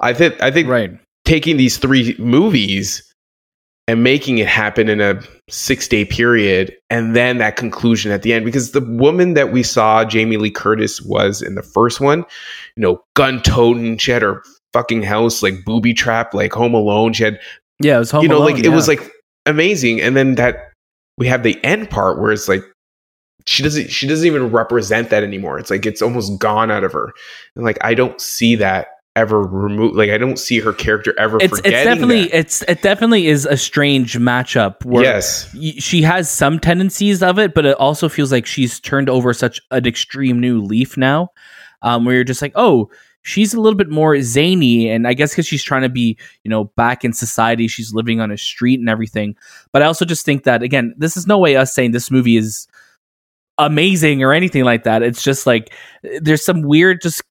I 0.00 0.12
think 0.12 0.40
I 0.42 0.50
think 0.50 0.68
Right. 0.68 0.92
taking 1.24 1.56
these 1.56 1.78
three 1.78 2.14
movies 2.18 3.02
and 3.88 4.04
making 4.04 4.36
it 4.38 4.46
happen 4.46 4.88
in 4.88 5.00
a 5.00 5.20
six 5.48 5.88
day 5.88 6.04
period 6.04 6.76
and 6.90 7.16
then 7.16 7.38
that 7.38 7.56
conclusion 7.56 8.12
at 8.12 8.22
the 8.22 8.32
end 8.34 8.44
because 8.44 8.72
the 8.72 8.82
woman 8.82 9.32
that 9.32 9.50
we 9.50 9.62
saw 9.62 10.04
jamie 10.04 10.36
lee 10.36 10.50
curtis 10.50 11.00
was 11.00 11.40
in 11.40 11.54
the 11.54 11.62
first 11.62 12.00
one 12.00 12.18
you 12.76 12.82
know 12.82 13.02
gun 13.16 13.40
toting 13.40 13.96
she 13.96 14.10
had 14.10 14.20
her 14.20 14.42
fucking 14.74 15.02
house 15.02 15.42
like 15.42 15.64
booby 15.64 15.94
trap 15.94 16.34
like 16.34 16.52
home 16.52 16.74
alone 16.74 17.14
she 17.14 17.24
had 17.24 17.40
Yeah, 17.80 17.96
it 17.96 18.00
was 18.00 18.10
Home 18.10 18.22
you 18.22 18.28
know 18.28 18.36
Alone, 18.38 18.52
like 18.52 18.64
it 18.64 18.68
was 18.68 18.86
like 18.88 19.10
amazing 19.46 20.02
and 20.02 20.14
then 20.14 20.34
that 20.34 20.72
we 21.16 21.26
have 21.26 21.42
the 21.42 21.62
end 21.64 21.88
part 21.88 22.20
where 22.20 22.30
it's 22.30 22.46
like 22.48 22.62
she 23.46 23.62
doesn't 23.62 23.88
she 23.90 24.06
doesn't 24.06 24.26
even 24.26 24.50
represent 24.50 25.08
that 25.08 25.22
anymore 25.22 25.58
it's 25.58 25.70
like 25.70 25.86
it's 25.86 26.02
almost 26.02 26.38
gone 26.38 26.70
out 26.70 26.84
of 26.84 26.92
her 26.92 27.10
and 27.56 27.64
like 27.64 27.78
i 27.80 27.94
don't 27.94 28.20
see 28.20 28.54
that 28.54 28.88
ever 29.18 29.42
removed 29.42 29.96
like 29.96 30.10
i 30.10 30.18
don't 30.18 30.38
see 30.38 30.58
her 30.60 30.72
character 30.72 31.14
ever 31.18 31.38
it's 31.40 31.58
it's 31.58 31.70
definitely 31.70 32.22
that. 32.22 32.38
it's 32.38 32.62
it 32.62 32.82
definitely 32.82 33.26
is 33.26 33.46
a 33.46 33.56
strange 33.56 34.18
matchup 34.18 34.84
where 34.84 35.04
yes 35.04 35.52
y- 35.54 35.74
she 35.78 36.02
has 36.02 36.30
some 36.30 36.58
tendencies 36.58 37.22
of 37.22 37.38
it, 37.38 37.54
but 37.54 37.66
it 37.66 37.76
also 37.76 38.08
feels 38.08 38.32
like 38.32 38.46
she's 38.46 38.80
turned 38.80 39.08
over 39.08 39.32
such 39.32 39.60
an 39.70 39.86
extreme 39.86 40.40
new 40.40 40.60
leaf 40.62 40.96
now, 40.96 41.28
um, 41.82 42.04
where 42.04 42.14
you're 42.14 42.24
just 42.24 42.42
like, 42.42 42.52
oh, 42.54 42.90
she's 43.22 43.54
a 43.54 43.60
little 43.60 43.76
bit 43.76 43.90
more 43.90 44.20
zany, 44.20 44.88
and 44.88 45.06
I 45.06 45.14
guess 45.14 45.32
because 45.32 45.46
she's 45.46 45.62
trying 45.62 45.82
to 45.82 45.88
be, 45.88 46.18
you 46.44 46.50
know, 46.50 46.64
back 46.64 47.04
in 47.04 47.12
society, 47.12 47.68
she's 47.68 47.92
living 47.92 48.20
on 48.20 48.30
a 48.30 48.38
street 48.38 48.80
and 48.80 48.88
everything. 48.88 49.36
But 49.72 49.82
I 49.82 49.86
also 49.86 50.04
just 50.04 50.24
think 50.24 50.44
that 50.44 50.62
again, 50.62 50.94
this 50.96 51.16
is 51.16 51.26
no 51.26 51.38
way 51.38 51.56
us 51.56 51.74
saying 51.74 51.92
this 51.92 52.10
movie 52.10 52.36
is 52.36 52.66
amazing 53.58 54.22
or 54.22 54.32
anything 54.32 54.64
like 54.64 54.84
that. 54.84 55.02
It's 55.02 55.22
just 55.22 55.46
like 55.46 55.72
there's 56.20 56.44
some 56.44 56.62
weird 56.62 57.02
just 57.02 57.22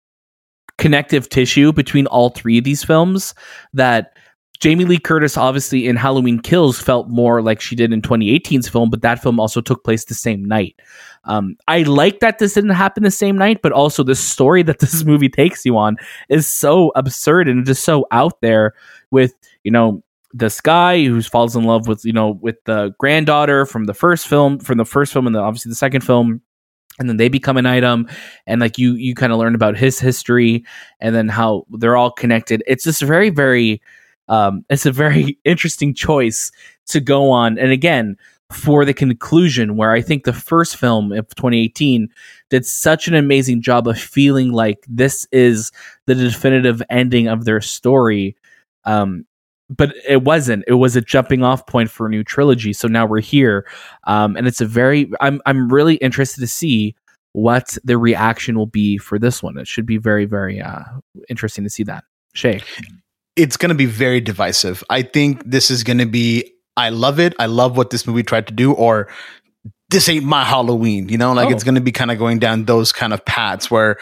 connective 0.78 1.30
tissue 1.30 1.72
between 1.74 2.08
all 2.08 2.30
three 2.30 2.58
of 2.58 2.64
these 2.64 2.84
films 2.84 3.34
that 3.74 4.18
Jamie 4.60 4.86
Lee 4.86 5.00
Curtis 5.00 5.38
obviously 5.38 5.88
in 5.88 5.96
Halloween 5.96 6.40
Kills 6.40 6.80
felt 6.80 7.10
more 7.10 7.42
like 7.42 7.62
she 7.62 7.76
did 7.76 7.94
in 7.94 8.02
2018's 8.02 8.68
film, 8.68 8.90
but 8.90 9.02
that 9.02 9.22
film 9.22 9.40
also 9.40 9.62
took 9.62 9.84
place 9.84 10.06
the 10.06 10.16
same 10.16 10.44
night. 10.44 10.80
Um, 11.26 11.58
I 11.68 11.84
like 11.84 12.22
that 12.22 12.40
this 12.40 12.54
didn't 12.54 12.72
happen 12.72 13.04
the 13.04 13.12
same 13.12 13.38
night, 13.38 13.62
but 13.62 13.72
also 13.72 14.04
the 14.04 14.16
story 14.16 14.64
that 14.64 14.80
this 14.80 15.04
movie 15.04 15.30
takes 15.30 15.66
you 15.66 15.78
on 15.78 15.98
is 16.30 16.48
so 16.48 16.92
absurd 16.96 17.48
and 17.48 17.66
just 17.66 17.84
so 17.84 18.08
out 18.12 18.42
there 18.42 18.74
with, 19.12 19.34
you 19.64 19.72
know, 19.72 20.04
this 20.34 20.60
guy 20.60 21.04
who 21.06 21.22
falls 21.22 21.56
in 21.56 21.64
love 21.64 21.88
with 21.88 22.04
you 22.04 22.12
know 22.12 22.32
with 22.42 22.58
the 22.66 22.94
granddaughter 23.00 23.66
from 23.66 23.86
the 23.86 23.94
first 23.94 24.28
film 24.28 24.60
from 24.60 24.78
the 24.78 24.86
first 24.86 25.14
film 25.14 25.26
and 25.26 25.38
obviously 25.38 25.70
the 25.70 25.76
second 25.76 26.02
film 26.02 26.42
and 27.00 27.10
then 27.10 27.18
they 27.18 27.30
become 27.30 27.58
an 27.58 27.66
item 27.66 28.08
and 28.46 28.62
like 28.62 28.78
you 28.78 28.94
you 28.94 29.16
kind 29.16 29.32
of 29.32 29.40
learn 29.40 29.56
about 29.56 29.78
his 29.78 30.00
history 30.00 30.64
and 31.00 31.16
then 31.16 31.28
how 31.28 31.66
they're 31.72 31.98
all 31.98 32.12
connected. 32.12 32.64
It's 32.68 32.84
just 32.84 33.02
very 33.02 33.30
very 33.30 33.82
um 34.28 34.66
it's 34.70 34.86
a 34.86 34.92
very 34.92 35.40
interesting 35.46 35.94
choice 35.94 36.52
to 36.88 37.00
go 37.00 37.32
on. 37.32 37.58
And 37.58 37.72
again 37.72 38.18
for 38.52 38.86
the 38.86 38.94
conclusion 38.94 39.76
where 39.76 39.92
i 39.92 40.02
think 40.02 40.24
the 40.24 40.32
first 40.32 40.78
film 40.78 41.12
of 41.12 41.28
2018 41.36 42.08
did 42.50 42.66
such 42.66 43.08
an 43.08 43.14
amazing 43.14 43.62
job 43.62 43.88
of 43.88 44.00
feeling 44.00 44.54
like 44.54 44.86
this 44.88 45.28
is 45.34 45.72
the 46.06 46.16
definitive 46.16 46.82
ending 46.90 47.28
of 47.28 47.44
their 47.44 47.60
story 47.60 48.38
um 48.86 49.26
but 49.70 49.94
it 50.08 50.24
wasn't. 50.24 50.64
It 50.68 50.74
was 50.76 50.96
a 50.96 51.02
jumping 51.02 51.44
off 51.44 51.66
point 51.68 51.90
for 51.92 52.08
a 52.08 52.10
new 52.10 52.24
trilogy. 52.24 52.74
So 52.74 52.88
now 52.88 53.06
we're 53.06 53.22
here, 53.22 53.68
um, 54.06 54.36
and 54.38 54.48
it's 54.48 54.62
a 54.62 54.66
very. 54.66 55.10
I'm 55.20 55.42
I'm 55.46 55.70
really 55.70 55.96
interested 55.96 56.40
to 56.42 56.48
see 56.48 56.96
what 57.34 57.78
the 57.84 57.98
reaction 57.98 58.58
will 58.58 58.66
be 58.66 58.98
for 58.98 59.20
this 59.20 59.44
one. 59.44 59.58
It 59.58 59.68
should 59.68 59.86
be 59.86 59.98
very 59.98 60.26
very 60.26 60.62
uh, 60.62 60.84
interesting 61.30 61.64
to 61.64 61.70
see 61.70 61.84
that. 61.84 62.04
Shay, 62.34 62.62
it's 63.36 63.58
going 63.58 63.70
to 63.70 63.76
be 63.76 63.86
very 63.86 64.22
divisive. 64.22 64.84
I 64.90 65.02
think 65.02 65.44
this 65.46 65.70
is 65.70 65.84
going 65.84 65.98
to 66.00 66.06
be. 66.06 66.52
I 66.78 66.90
love 66.90 67.20
it. 67.20 67.34
I 67.40 67.48
love 67.48 67.76
what 67.76 67.90
this 67.90 68.06
movie 68.08 68.24
tried 68.24 68.48
to 68.48 68.54
do, 68.54 68.72
or 68.74 69.10
this 69.90 70.08
ain't 70.08 70.24
my 70.26 70.44
Halloween. 70.44 71.10
You 71.10 71.18
know, 71.18 71.34
like 71.34 71.50
Oh. 71.50 71.52
it's 71.52 71.64
going 71.64 71.76
to 71.76 71.82
be 71.82 71.92
kind 71.92 72.12
of 72.12 72.18
going 72.18 72.40
down 72.40 72.66
those 72.66 72.92
kind 72.92 73.14
of 73.14 73.26
paths 73.26 73.70
where 73.72 73.98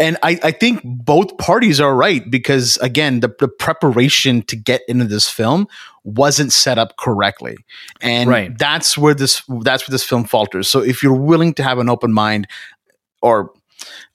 and 0.00 0.16
I, 0.22 0.38
I 0.42 0.50
think 0.50 0.80
both 0.84 1.36
parties 1.38 1.80
are 1.80 1.94
right 1.94 2.28
because 2.30 2.76
again 2.78 3.20
the, 3.20 3.28
the 3.38 3.48
preparation 3.48 4.42
to 4.42 4.56
get 4.56 4.82
into 4.88 5.04
this 5.04 5.28
film 5.28 5.68
wasn't 6.04 6.52
set 6.52 6.78
up 6.78 6.96
correctly 6.96 7.56
and 8.00 8.28
Right. 8.30 8.58
that's 8.58 8.96
where 8.98 9.14
this 9.14 9.42
that's 9.62 9.86
where 9.86 9.92
this 9.92 10.02
film 10.04 10.24
falters 10.24 10.68
so 10.68 10.80
if 10.80 11.02
you're 11.02 11.14
willing 11.14 11.54
to 11.54 11.62
have 11.62 11.78
an 11.78 11.88
open 11.88 12.12
mind 12.12 12.46
or 13.22 13.52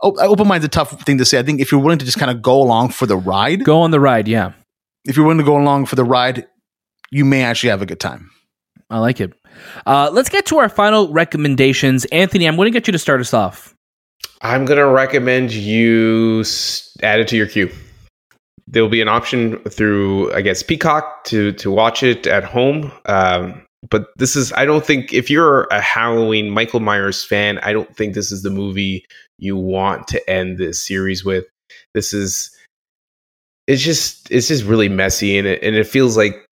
oh, 0.01 0.15
open 0.19 0.47
mind's 0.47 0.65
a 0.65 0.69
tough 0.69 0.99
thing 1.03 1.17
to 1.19 1.25
say 1.25 1.39
i 1.39 1.43
think 1.43 1.61
if 1.61 1.71
you're 1.71 1.81
willing 1.81 1.99
to 1.99 2.05
just 2.05 2.17
kind 2.19 2.31
of 2.31 2.41
go 2.41 2.61
along 2.61 2.89
for 2.89 3.05
the 3.05 3.17
ride 3.17 3.63
go 3.63 3.79
on 3.81 3.91
the 3.91 3.99
ride. 3.99 4.27
Yeah, 4.27 4.53
if 5.05 5.15
you're 5.15 5.25
willing 5.25 5.37
to 5.39 5.45
go 5.45 5.57
along 5.57 5.85
for 5.85 5.95
the 5.95 6.03
ride 6.03 6.47
you 7.11 7.23
may 7.23 7.43
actually 7.43 7.69
have 7.69 7.81
a 7.81 7.85
good 7.85 7.99
time 7.99 8.31
I 8.89 8.99
like 8.99 9.19
it. 9.19 9.33
Uh, 9.87 10.11
let's 10.13 10.29
get 10.29 10.45
to 10.47 10.57
our 10.59 10.69
final 10.69 11.11
recommendations. 11.11 12.05
Anthony, 12.05 12.45
I'm 12.45 12.55
going 12.55 12.67
to 12.67 12.71
get 12.71 12.87
you 12.87 12.91
to 12.91 12.99
start 12.99 13.19
us 13.19 13.33
off. 13.33 13.74
I'm 14.41 14.65
gonna 14.65 14.87
recommend 14.87 15.51
you 15.53 16.43
add 17.01 17.19
it 17.19 17.27
to 17.29 17.37
your 17.37 17.47
queue. 17.47 17.71
There'll 18.67 18.89
be 18.89 19.01
an 19.01 19.07
option 19.07 19.59
through, 19.69 20.33
I 20.33 20.41
guess, 20.41 20.63
Peacock 20.63 21.23
to 21.25 21.51
to 21.53 21.71
watch 21.71 22.03
it 22.03 22.27
at 22.27 22.43
home. 22.43 22.91
Um, 23.05 23.61
but 23.89 24.07
this 24.17 24.35
is, 24.35 24.51
I 24.53 24.65
don't 24.65 24.83
think, 24.83 25.13
if 25.13 25.29
you're 25.29 25.65
a 25.65 25.79
Halloween 25.79 26.49
Michael 26.49 26.79
Myers 26.79 27.23
fan, 27.23 27.59
I 27.59 27.71
don't 27.71 27.95
think 27.95 28.15
this 28.15 28.31
is 28.31 28.41
the 28.41 28.49
movie 28.49 29.05
you 29.37 29.55
want 29.55 30.07
to 30.07 30.29
end 30.29 30.57
this 30.57 30.81
series 30.81 31.23
with. 31.23 31.45
This 31.93 32.11
is, 32.11 32.49
it's 33.67 33.83
just, 33.83 34.31
it's 34.31 34.47
just 34.47 34.63
really 34.63 34.89
messy, 34.89 35.37
and 35.37 35.47
it 35.47 35.61
and 35.61 35.75
it 35.75 35.85
feels 35.85 36.17
like, 36.17 36.44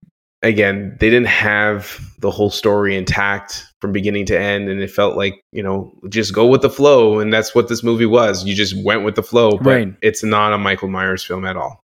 again, 0.44 0.96
they 1.00 1.10
didn't 1.10 1.28
have 1.28 2.00
the 2.20 2.30
whole 2.30 2.50
story 2.52 2.96
intact 2.96 3.66
from 3.82 3.92
beginning 3.92 4.26
to 4.28 4.40
end 4.40 4.70
and 4.70 4.80
it 4.82 4.90
felt 4.92 5.18
like 5.18 5.42
you 5.52 5.62
know 5.62 5.92
just 6.08 6.34
go 6.34 6.46
with 6.48 6.62
the 6.62 6.70
flow 6.70 7.20
and 7.20 7.34
that's 7.34 7.54
what 7.54 7.68
this 7.68 7.84
movie 7.84 8.06
was 8.06 8.46
you 8.46 8.56
just 8.56 8.82
went 8.86 9.04
with 9.04 9.16
the 9.16 9.22
flow 9.24 9.58
but 9.58 9.66
Right. 9.66 9.94
it's 10.02 10.24
not 10.24 10.54
a 10.54 10.58
michael 10.58 10.88
myers 10.88 11.22
film 11.22 11.44
at 11.44 11.58
all 11.58 11.82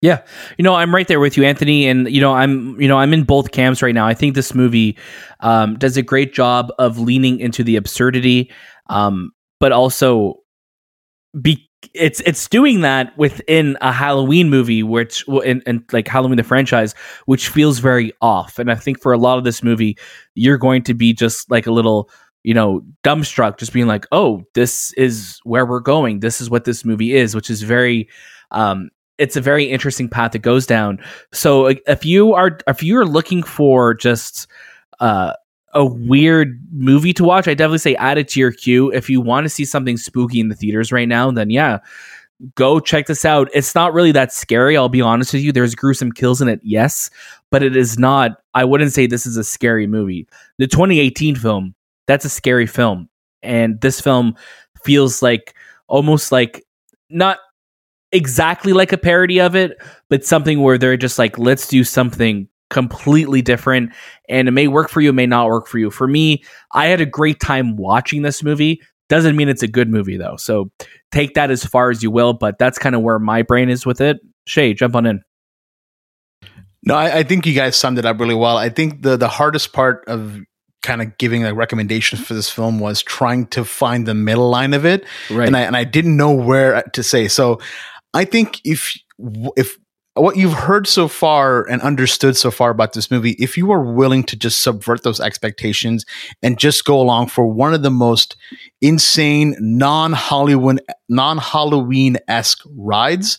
Yeah, 0.00 0.22
you 0.58 0.62
know, 0.62 0.74
I'm 0.74 0.94
right 0.94 1.08
there 1.08 1.20
with 1.20 1.36
you, 1.36 1.44
Anthony, 1.44 1.86
and 1.86 2.10
you 2.10 2.20
know, 2.20 2.34
I'm 2.34 2.78
you 2.80 2.88
know, 2.88 2.98
I'm 2.98 3.12
in 3.14 3.24
both 3.24 3.52
camps 3.52 3.80
right 3.82 3.94
now. 3.94 4.06
I 4.06 4.14
think 4.14 4.34
this 4.34 4.54
movie 4.54 4.96
um, 5.40 5.76
does 5.78 5.96
a 5.96 6.02
great 6.02 6.34
job 6.34 6.72
of 6.78 6.98
leaning 6.98 7.40
into 7.40 7.62
the 7.64 7.76
absurdity, 7.76 8.50
um, 8.90 9.32
but 9.60 9.72
also 9.72 10.36
be 11.40 11.68
it's 11.94 12.20
it's 12.20 12.48
doing 12.48 12.80
that 12.82 13.16
within 13.18 13.76
a 13.80 13.92
Halloween 13.92 14.50
movie, 14.50 14.82
which 14.82 15.24
and, 15.28 15.84
like 15.92 16.08
Halloween 16.08 16.36
the 16.36 16.42
franchise, 16.42 16.94
which 17.26 17.48
feels 17.48 17.78
very 17.78 18.12
off. 18.20 18.58
And 18.58 18.70
I 18.70 18.74
think 18.74 19.02
for 19.02 19.12
a 19.12 19.18
lot 19.18 19.38
of 19.38 19.44
this 19.44 19.62
movie, 19.62 19.98
you're 20.34 20.58
going 20.58 20.82
to 20.84 20.94
be 20.94 21.12
just 21.12 21.50
like 21.50 21.66
a 21.66 21.72
little 21.72 22.10
you 22.42 22.54
know 22.54 22.82
dumbstruck, 23.02 23.58
just 23.58 23.72
being 23.72 23.86
like, 23.86 24.06
oh, 24.12 24.42
this 24.54 24.92
is 24.94 25.40
where 25.44 25.66
we're 25.66 25.80
going. 25.80 26.20
This 26.20 26.40
is 26.40 26.50
what 26.50 26.64
this 26.64 26.84
movie 26.84 27.14
is, 27.14 27.34
which 27.34 27.50
is 27.50 27.62
very 27.62 28.08
um, 28.50 28.90
it's 29.18 29.36
a 29.36 29.40
very 29.40 29.64
interesting 29.64 30.08
path 30.08 30.34
it 30.34 30.40
goes 30.40 30.66
down. 30.66 30.98
So 31.32 31.66
if 31.66 32.04
you 32.04 32.32
are 32.34 32.58
if 32.66 32.82
you 32.82 32.98
are 32.98 33.06
looking 33.06 33.42
for 33.42 33.94
just 33.94 34.46
uh, 35.00 35.34
a 35.74 35.84
weird 35.84 36.60
movie 36.72 37.12
to 37.14 37.24
watch, 37.24 37.48
I 37.48 37.54
definitely 37.54 37.78
say 37.78 37.96
add 37.96 38.18
it 38.18 38.28
to 38.28 38.40
your 38.40 38.52
queue. 38.52 38.92
If 38.92 39.10
you 39.10 39.20
want 39.20 39.44
to 39.44 39.48
see 39.48 39.64
something 39.64 39.96
spooky 39.96 40.40
in 40.40 40.48
the 40.48 40.54
theaters 40.54 40.92
right 40.92 41.08
now, 41.08 41.30
then 41.30 41.50
yeah, 41.50 41.80
go 42.54 42.80
check 42.80 43.06
this 43.06 43.24
out. 43.24 43.48
It's 43.52 43.74
not 43.74 43.92
really 43.92 44.12
that 44.12 44.32
scary. 44.32 44.76
I'll 44.76 44.88
be 44.88 45.00
honest 45.00 45.32
with 45.32 45.42
you. 45.42 45.52
There's 45.52 45.74
gruesome 45.74 46.12
kills 46.12 46.40
in 46.40 46.48
it, 46.48 46.60
yes, 46.62 47.10
but 47.50 47.62
it 47.62 47.76
is 47.76 47.98
not. 47.98 48.40
I 48.54 48.64
wouldn't 48.64 48.92
say 48.92 49.06
this 49.06 49.26
is 49.26 49.36
a 49.36 49.44
scary 49.44 49.86
movie. 49.86 50.28
The 50.58 50.66
2018 50.66 51.36
film, 51.36 51.74
that's 52.06 52.24
a 52.24 52.30
scary 52.30 52.66
film, 52.66 53.08
and 53.42 53.80
this 53.80 54.00
film 54.00 54.36
feels 54.84 55.22
like 55.22 55.54
almost 55.88 56.30
like 56.30 56.64
not 57.10 57.38
exactly 58.12 58.72
like 58.72 58.92
a 58.92 58.98
parody 58.98 59.40
of 59.40 59.56
it, 59.56 59.76
but 60.08 60.24
something 60.24 60.60
where 60.60 60.78
they're 60.78 60.96
just 60.96 61.18
like, 61.18 61.36
let's 61.38 61.66
do 61.66 61.82
something 61.82 62.48
completely 62.70 63.42
different. 63.42 63.92
And 64.28 64.48
it 64.48 64.52
may 64.52 64.68
work 64.68 64.88
for 64.88 65.00
you, 65.00 65.10
it 65.10 65.14
may 65.14 65.26
not 65.26 65.48
work 65.48 65.66
for 65.66 65.78
you. 65.78 65.90
For 65.90 66.06
me, 66.08 66.42
I 66.72 66.86
had 66.86 67.00
a 67.00 67.06
great 67.06 67.40
time 67.40 67.76
watching 67.76 68.22
this 68.22 68.42
movie. 68.42 68.80
Doesn't 69.08 69.36
mean 69.36 69.48
it's 69.48 69.62
a 69.62 69.68
good 69.68 69.90
movie 69.90 70.16
though. 70.16 70.36
So 70.36 70.70
take 71.12 71.34
that 71.34 71.50
as 71.50 71.64
far 71.64 71.90
as 71.90 72.02
you 72.02 72.10
will, 72.10 72.32
but 72.32 72.58
that's 72.58 72.78
kind 72.78 72.94
of 72.94 73.02
where 73.02 73.18
my 73.18 73.42
brain 73.42 73.68
is 73.68 73.84
with 73.84 74.00
it. 74.00 74.18
Shay, 74.46 74.74
jump 74.74 74.96
on 74.96 75.06
in. 75.06 75.22
No, 76.86 76.94
I, 76.94 77.18
I 77.18 77.22
think 77.22 77.46
you 77.46 77.54
guys 77.54 77.76
summed 77.76 77.98
it 77.98 78.04
up 78.04 78.18
really 78.20 78.34
well. 78.34 78.56
I 78.56 78.68
think 78.68 79.02
the 79.02 79.16
the 79.16 79.28
hardest 79.28 79.72
part 79.72 80.04
of 80.06 80.38
kind 80.82 81.00
of 81.00 81.16
giving 81.16 81.42
like 81.42 81.54
recommendations 81.54 82.26
for 82.26 82.34
this 82.34 82.50
film 82.50 82.78
was 82.78 83.02
trying 83.02 83.46
to 83.48 83.64
find 83.64 84.06
the 84.06 84.12
middle 84.14 84.50
line 84.50 84.74
of 84.74 84.84
it, 84.84 85.06
Right. 85.30 85.46
and 85.46 85.56
I 85.56 85.62
and 85.62 85.76
I 85.76 85.84
didn't 85.84 86.16
know 86.16 86.32
where 86.32 86.82
to 86.82 87.02
say. 87.02 87.26
So, 87.28 87.58
I 88.12 88.26
think 88.26 88.60
if 88.64 88.94
if 89.56 89.78
what 90.14 90.36
you've 90.36 90.52
heard 90.52 90.86
so 90.86 91.08
far 91.08 91.68
and 91.68 91.82
understood 91.82 92.36
so 92.36 92.50
far 92.50 92.70
about 92.70 92.92
this 92.92 93.10
movie, 93.10 93.32
if 93.32 93.56
you 93.56 93.72
are 93.72 93.82
willing 93.82 94.22
to 94.24 94.36
just 94.36 94.62
subvert 94.62 95.02
those 95.02 95.20
expectations 95.20 96.06
and 96.42 96.58
just 96.58 96.84
go 96.84 97.00
along 97.00 97.28
for 97.28 97.46
one 97.46 97.74
of 97.74 97.82
the 97.82 97.90
most 97.90 98.36
insane 98.80 99.56
non 99.58 100.12
Hollywood 100.12 100.80
non 101.08 101.38
Halloween 101.38 102.16
esque 102.28 102.62
rides, 102.76 103.38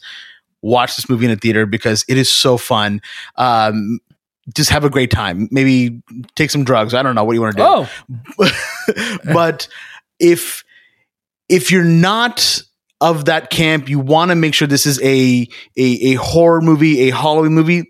watch 0.61 0.97
this 0.97 1.09
movie 1.09 1.25
in 1.25 1.31
a 1.31 1.37
theater 1.37 1.65
because 1.65 2.03
it 2.09 2.17
is 2.17 2.29
so 2.29 2.57
fun. 2.57 3.01
Um, 3.37 3.99
just 4.53 4.69
have 4.69 4.83
a 4.83 4.89
great 4.89 5.11
time. 5.11 5.47
Maybe 5.51 6.03
take 6.35 6.51
some 6.51 6.65
drugs. 6.65 6.93
I 6.93 7.01
don't 7.03 7.15
know 7.15 7.23
what 7.23 7.33
you 7.33 7.41
want 7.41 7.57
to 7.57 7.63
do 7.63 7.65
oh, 8.39 9.19
but 9.33 9.67
if 10.19 10.63
if 11.49 11.71
you're 11.71 11.83
not 11.83 12.61
of 13.01 13.25
that 13.25 13.49
camp, 13.49 13.89
you 13.89 13.99
want 13.99 14.29
to 14.29 14.35
make 14.35 14.53
sure 14.53 14.67
this 14.67 14.85
is 14.85 15.01
a 15.01 15.47
a, 15.77 15.83
a 15.83 16.13
horror 16.15 16.61
movie, 16.61 17.09
a 17.09 17.15
Halloween 17.15 17.53
movie. 17.53 17.83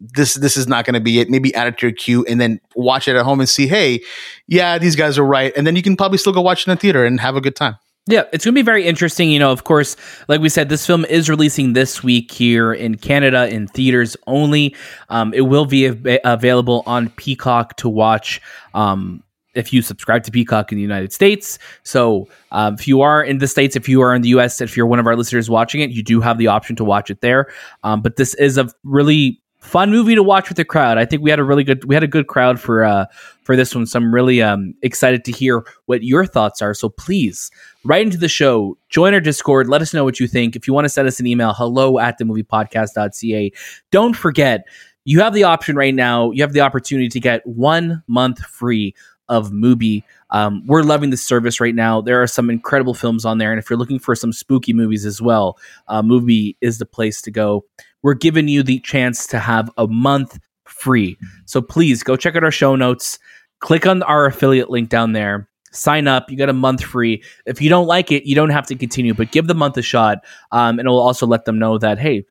This 0.00 0.34
this 0.34 0.56
is 0.56 0.68
not 0.68 0.84
going 0.84 0.94
to 0.94 1.00
be 1.00 1.18
it. 1.18 1.28
Maybe 1.28 1.54
add 1.54 1.66
it 1.66 1.78
to 1.78 1.86
your 1.86 1.94
queue 1.94 2.24
and 2.26 2.40
then 2.40 2.60
watch 2.76 3.08
it 3.08 3.16
at 3.16 3.24
home 3.24 3.40
and 3.40 3.48
see, 3.48 3.66
hey, 3.66 4.00
yeah, 4.46 4.78
these 4.78 4.94
guys 4.94 5.18
are 5.18 5.24
right, 5.24 5.52
and 5.56 5.66
then 5.66 5.74
you 5.74 5.82
can 5.82 5.96
probably 5.96 6.18
still 6.18 6.32
go 6.32 6.40
watch 6.40 6.62
it 6.62 6.70
in 6.70 6.76
the 6.76 6.80
theater 6.80 7.04
and 7.04 7.18
have 7.20 7.34
a 7.34 7.40
good 7.40 7.56
time. 7.56 7.76
Yeah, 8.06 8.22
it's 8.32 8.42
going 8.42 8.54
to 8.54 8.58
be 8.58 8.64
very 8.64 8.86
interesting. 8.86 9.30
You 9.30 9.38
know, 9.38 9.52
of 9.52 9.64
course, 9.64 9.94
like 10.28 10.40
we 10.40 10.48
said, 10.48 10.70
this 10.70 10.86
film 10.86 11.04
is 11.04 11.28
releasing 11.28 11.74
this 11.74 12.02
week 12.02 12.32
here 12.32 12.72
in 12.72 12.96
Canada 12.96 13.48
in 13.48 13.66
theaters 13.66 14.16
only. 14.26 14.74
Um, 15.10 15.34
it 15.34 15.42
will 15.42 15.66
be 15.66 15.88
av- 15.88 16.06
available 16.24 16.82
on 16.86 17.10
Peacock 17.10 17.76
to 17.76 17.88
watch. 17.88 18.40
Um, 18.72 19.22
if 19.58 19.72
you 19.72 19.82
subscribe 19.82 20.22
to 20.24 20.30
Peacock 20.30 20.72
in 20.72 20.76
the 20.76 20.82
United 20.82 21.12
States. 21.12 21.58
So, 21.82 22.28
um, 22.52 22.74
if 22.74 22.88
you 22.88 23.02
are 23.02 23.22
in 23.22 23.38
the 23.38 23.48
States, 23.48 23.76
if 23.76 23.88
you 23.88 24.00
are 24.00 24.14
in 24.14 24.22
the 24.22 24.28
US, 24.30 24.60
if 24.60 24.76
you're 24.76 24.86
one 24.86 24.98
of 24.98 25.06
our 25.06 25.16
listeners 25.16 25.50
watching 25.50 25.80
it, 25.80 25.90
you 25.90 26.02
do 26.02 26.20
have 26.20 26.38
the 26.38 26.46
option 26.46 26.76
to 26.76 26.84
watch 26.84 27.10
it 27.10 27.20
there. 27.20 27.48
Um, 27.82 28.00
but 28.00 28.16
this 28.16 28.34
is 28.34 28.56
a 28.56 28.68
really 28.84 29.40
fun 29.60 29.90
movie 29.90 30.14
to 30.14 30.22
watch 30.22 30.48
with 30.48 30.56
the 30.56 30.64
crowd. 30.64 30.98
I 30.98 31.04
think 31.04 31.22
we 31.22 31.30
had 31.30 31.38
a 31.38 31.44
really 31.44 31.64
good 31.64 31.84
we 31.84 31.94
had 31.94 32.04
a 32.04 32.08
good 32.08 32.26
crowd 32.26 32.60
for 32.60 32.84
uh 32.84 33.06
for 33.42 33.56
this 33.56 33.74
one. 33.74 33.86
So 33.86 33.98
I'm 33.98 34.14
really 34.14 34.40
um 34.40 34.74
excited 34.82 35.24
to 35.24 35.32
hear 35.32 35.64
what 35.86 36.02
your 36.02 36.24
thoughts 36.26 36.62
are. 36.62 36.74
So 36.74 36.88
please 36.88 37.50
write 37.84 38.02
into 38.02 38.18
the 38.18 38.28
show, 38.28 38.78
join 38.88 39.14
our 39.14 39.20
Discord, 39.20 39.68
let 39.68 39.82
us 39.82 39.92
know 39.92 40.04
what 40.04 40.20
you 40.20 40.28
think. 40.28 40.56
If 40.56 40.66
you 40.66 40.74
want 40.74 40.84
to 40.84 40.88
send 40.88 41.08
us 41.08 41.20
an 41.20 41.26
email, 41.26 41.52
hello 41.52 41.98
at 41.98 42.18
the 42.18 42.24
moviepodcast.ca. 42.24 43.52
Don't 43.90 44.14
forget, 44.14 44.64
you 45.04 45.20
have 45.20 45.34
the 45.34 45.44
option 45.44 45.74
right 45.74 45.94
now, 45.94 46.30
you 46.30 46.42
have 46.42 46.52
the 46.52 46.60
opportunity 46.60 47.08
to 47.08 47.20
get 47.20 47.46
one 47.46 48.02
month 48.06 48.40
free 48.40 48.94
of 49.28 49.50
Mubi. 49.50 50.02
Um, 50.30 50.66
we're 50.66 50.82
loving 50.82 51.10
the 51.10 51.16
service 51.16 51.60
right 51.60 51.74
now. 51.74 52.00
There 52.00 52.22
are 52.22 52.26
some 52.26 52.50
incredible 52.50 52.94
films 52.94 53.24
on 53.24 53.38
there, 53.38 53.50
and 53.50 53.58
if 53.58 53.68
you're 53.68 53.78
looking 53.78 53.98
for 53.98 54.14
some 54.14 54.32
spooky 54.32 54.72
movies 54.72 55.06
as 55.06 55.20
well, 55.22 55.58
uh, 55.88 56.02
Mubi 56.02 56.56
is 56.60 56.78
the 56.78 56.86
place 56.86 57.22
to 57.22 57.30
go. 57.30 57.64
we're 58.02 58.14
giving 58.14 58.46
you 58.46 58.62
the 58.62 58.78
chance 58.80 59.26
to 59.26 59.38
have 59.38 59.70
a 59.76 59.86
month 59.88 60.38
free. 60.64 61.16
So 61.46 61.60
please 61.60 62.02
go 62.02 62.16
check 62.16 62.36
out 62.36 62.44
our 62.44 62.50
show 62.50 62.76
notes, 62.76 63.18
click 63.60 63.86
on 63.86 64.02
our 64.04 64.26
affiliate 64.26 64.70
link 64.70 64.88
down 64.88 65.12
there. 65.12 65.48
Sign 65.70 66.08
up. 66.08 66.30
You 66.30 66.36
get 66.36 66.48
a 66.48 66.54
month 66.54 66.82
free. 66.82 67.22
If 67.44 67.60
you 67.60 67.68
don't 67.68 67.86
like 67.86 68.10
it, 68.10 68.24
you 68.24 68.34
don't 68.34 68.50
have 68.50 68.66
to 68.68 68.74
continue, 68.74 69.12
but 69.12 69.32
give 69.32 69.46
the 69.46 69.54
month 69.54 69.76
a 69.76 69.82
shot. 69.82 70.24
Um, 70.50 70.78
and 70.78 70.86
it 70.86 70.90
will 70.90 71.00
also 71.00 71.26
let 71.26 71.44
them 71.44 71.58
know 71.58 71.76
that, 71.78 71.98
hey, 71.98 72.24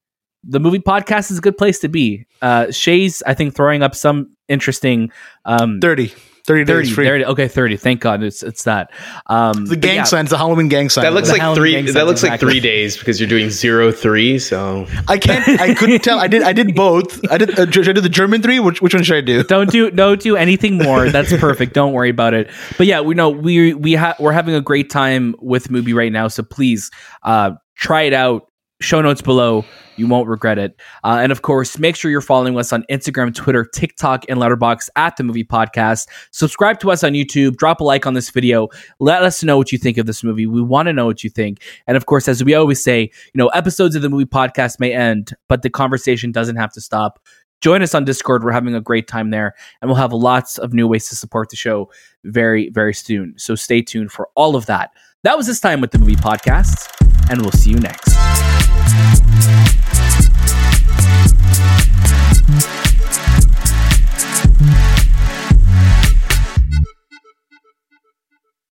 the 0.43 0.60
movie 0.60 0.79
podcast 0.79 1.29
is 1.29 1.38
a 1.38 1.41
good 1.41 1.57
place 1.57 1.79
to 1.79 1.88
be. 1.88 2.25
Uh, 2.41 2.71
Shay's, 2.71 3.21
I 3.27 3.33
think, 3.33 3.55
throwing 3.55 3.83
up 3.83 3.93
some 3.95 4.36
interesting 4.47 5.12
um, 5.45 5.79
30. 5.81 6.13
30 6.47 6.63
days 6.63 6.88
30, 6.88 6.89
free. 6.93 7.05
30 7.05 7.25
okay 7.25 7.47
30 7.47 7.77
thank 7.77 8.01
god 8.01 8.23
it's 8.23 8.41
it's 8.41 8.63
that 8.63 8.89
um 9.27 9.65
The 9.65 9.75
gang 9.75 9.97
yeah, 9.97 10.03
signs, 10.03 10.29
the 10.29 10.38
Halloween 10.38 10.69
gang 10.69 10.89
sign. 10.89 11.03
That 11.03 11.13
looks 11.13 11.29
like 11.29 11.41
Halloween 11.41 11.57
three. 11.57 11.81
That 11.81 11.93
signs, 11.93 12.05
looks 12.07 12.23
like 12.23 12.39
three 12.39 12.60
days 12.60 12.97
because 12.97 13.19
you're 13.19 13.29
doing 13.29 13.49
zero 13.49 13.91
three. 13.91 14.39
So 14.39 14.88
I 15.07 15.17
can't. 15.17 15.47
I 15.62 15.73
couldn't 15.73 16.03
tell. 16.03 16.19
I 16.19 16.27
did. 16.27 16.41
I 16.43 16.53
did 16.53 16.73
both. 16.73 17.19
I 17.29 17.38
did. 17.38 17.60
Uh, 17.60 17.69
should 17.69 17.89
I 17.89 17.93
do 17.93 18.01
the 18.01 18.10
German 18.10 18.41
three? 18.41 18.60
Which 18.60 18.81
which 18.81 18.93
one 18.93 19.03
should 19.03 19.17
I 19.17 19.21
do? 19.21 19.43
don't 19.43 19.69
do 19.69 19.91
don't 19.91 20.21
do 20.21 20.36
anything 20.38 20.77
more 20.77 21.10
that's 21.10 21.36
perfect 21.38 21.73
don't 21.73 21.93
worry 21.93 22.10
about 22.10 22.33
it 22.33 22.49
but 22.77 22.88
yeah 22.88 23.01
we 23.01 23.13
know 23.13 23.29
we 23.29 23.73
we 23.73 23.93
ha- 23.93 24.15
we're 24.19 24.31
having 24.31 24.55
a 24.55 24.62
great 24.62 24.89
time 24.89 25.36
with 25.41 25.69
movie 25.69 25.93
right 25.93 26.12
now 26.12 26.27
so 26.27 26.43
please 26.43 26.89
uh 27.23 27.51
try 27.75 28.03
it 28.03 28.13
out 28.13 28.47
show 28.79 29.01
notes 29.01 29.21
below. 29.21 29.65
You 29.95 30.07
won't 30.07 30.27
regret 30.27 30.59
it. 30.59 30.79
Uh, 31.03 31.19
and 31.21 31.31
of 31.31 31.41
course 31.41 31.79
make 31.79 31.95
sure 31.95 32.11
you're 32.11 32.21
following 32.21 32.57
us 32.57 32.71
on 32.71 32.85
instagram 32.91 33.33
twitter 33.33 33.65
tiktok 33.65 34.23
and 34.29 34.39
Letterboxd 34.39 34.89
at 34.95 35.17
the 35.17 35.23
movie 35.23 35.43
podcast. 35.43 36.07
Subscribe 36.31 36.79
to 36.81 36.91
us 36.91 37.03
on 37.03 37.13
youtube. 37.13 37.57
Drop 37.57 37.81
a 37.81 37.83
like 37.83 38.05
on 38.05 38.13
this 38.13 38.29
video. 38.29 38.67
Let 38.99 39.23
us 39.23 39.43
know 39.43 39.57
what 39.57 39.71
you 39.71 39.77
think 39.77 39.97
of 39.97 40.05
this 40.05 40.23
movie. 40.23 40.45
We 40.45 40.61
want 40.61 40.87
to 40.87 40.93
know 40.93 41.07
what 41.07 41.23
you 41.23 41.29
think. 41.29 41.63
And 41.87 41.97
of 41.97 42.05
course 42.05 42.27
as 42.27 42.43
we 42.43 42.53
always 42.53 42.83
say 42.83 43.01
you 43.01 43.09
know 43.35 43.47
episodes 43.49 43.95
of 43.95 44.03
the 44.03 44.09
movie 44.09 44.25
podcast 44.25 44.79
may 44.79 44.93
end 44.93 45.33
but 45.47 45.63
the 45.63 45.69
conversation 45.69 46.31
doesn't 46.31 46.57
have 46.57 46.71
to 46.73 46.81
stop. 46.81 47.19
Join 47.59 47.81
us 47.81 47.95
on 47.95 48.05
discord. 48.05 48.43
We're 48.43 48.51
having 48.51 48.75
a 48.75 48.81
great 48.81 49.07
time 49.07 49.31
there 49.31 49.55
and 49.81 49.89
we'll 49.89 49.95
have 49.95 50.13
lots 50.13 50.59
of 50.59 50.73
new 50.73 50.87
ways 50.87 51.09
to 51.09 51.15
support 51.15 51.49
the 51.49 51.55
show 51.55 51.89
very 52.23 52.69
very 52.69 52.93
soon. 52.93 53.33
So 53.37 53.55
stay 53.55 53.81
tuned 53.81 54.11
for 54.11 54.29
all 54.35 54.55
of 54.55 54.67
that. 54.67 54.91
That 55.23 55.35
was 55.35 55.47
this 55.47 55.59
time 55.59 55.81
with 55.81 55.89
the 55.89 55.97
movie 55.97 56.15
podcast 56.15 56.93
and 57.31 57.41
we'll 57.41 57.51
see 57.51 57.71
you 57.71 57.79
next 57.79 58.57
Thank 58.88 59.65
you. 59.65 59.66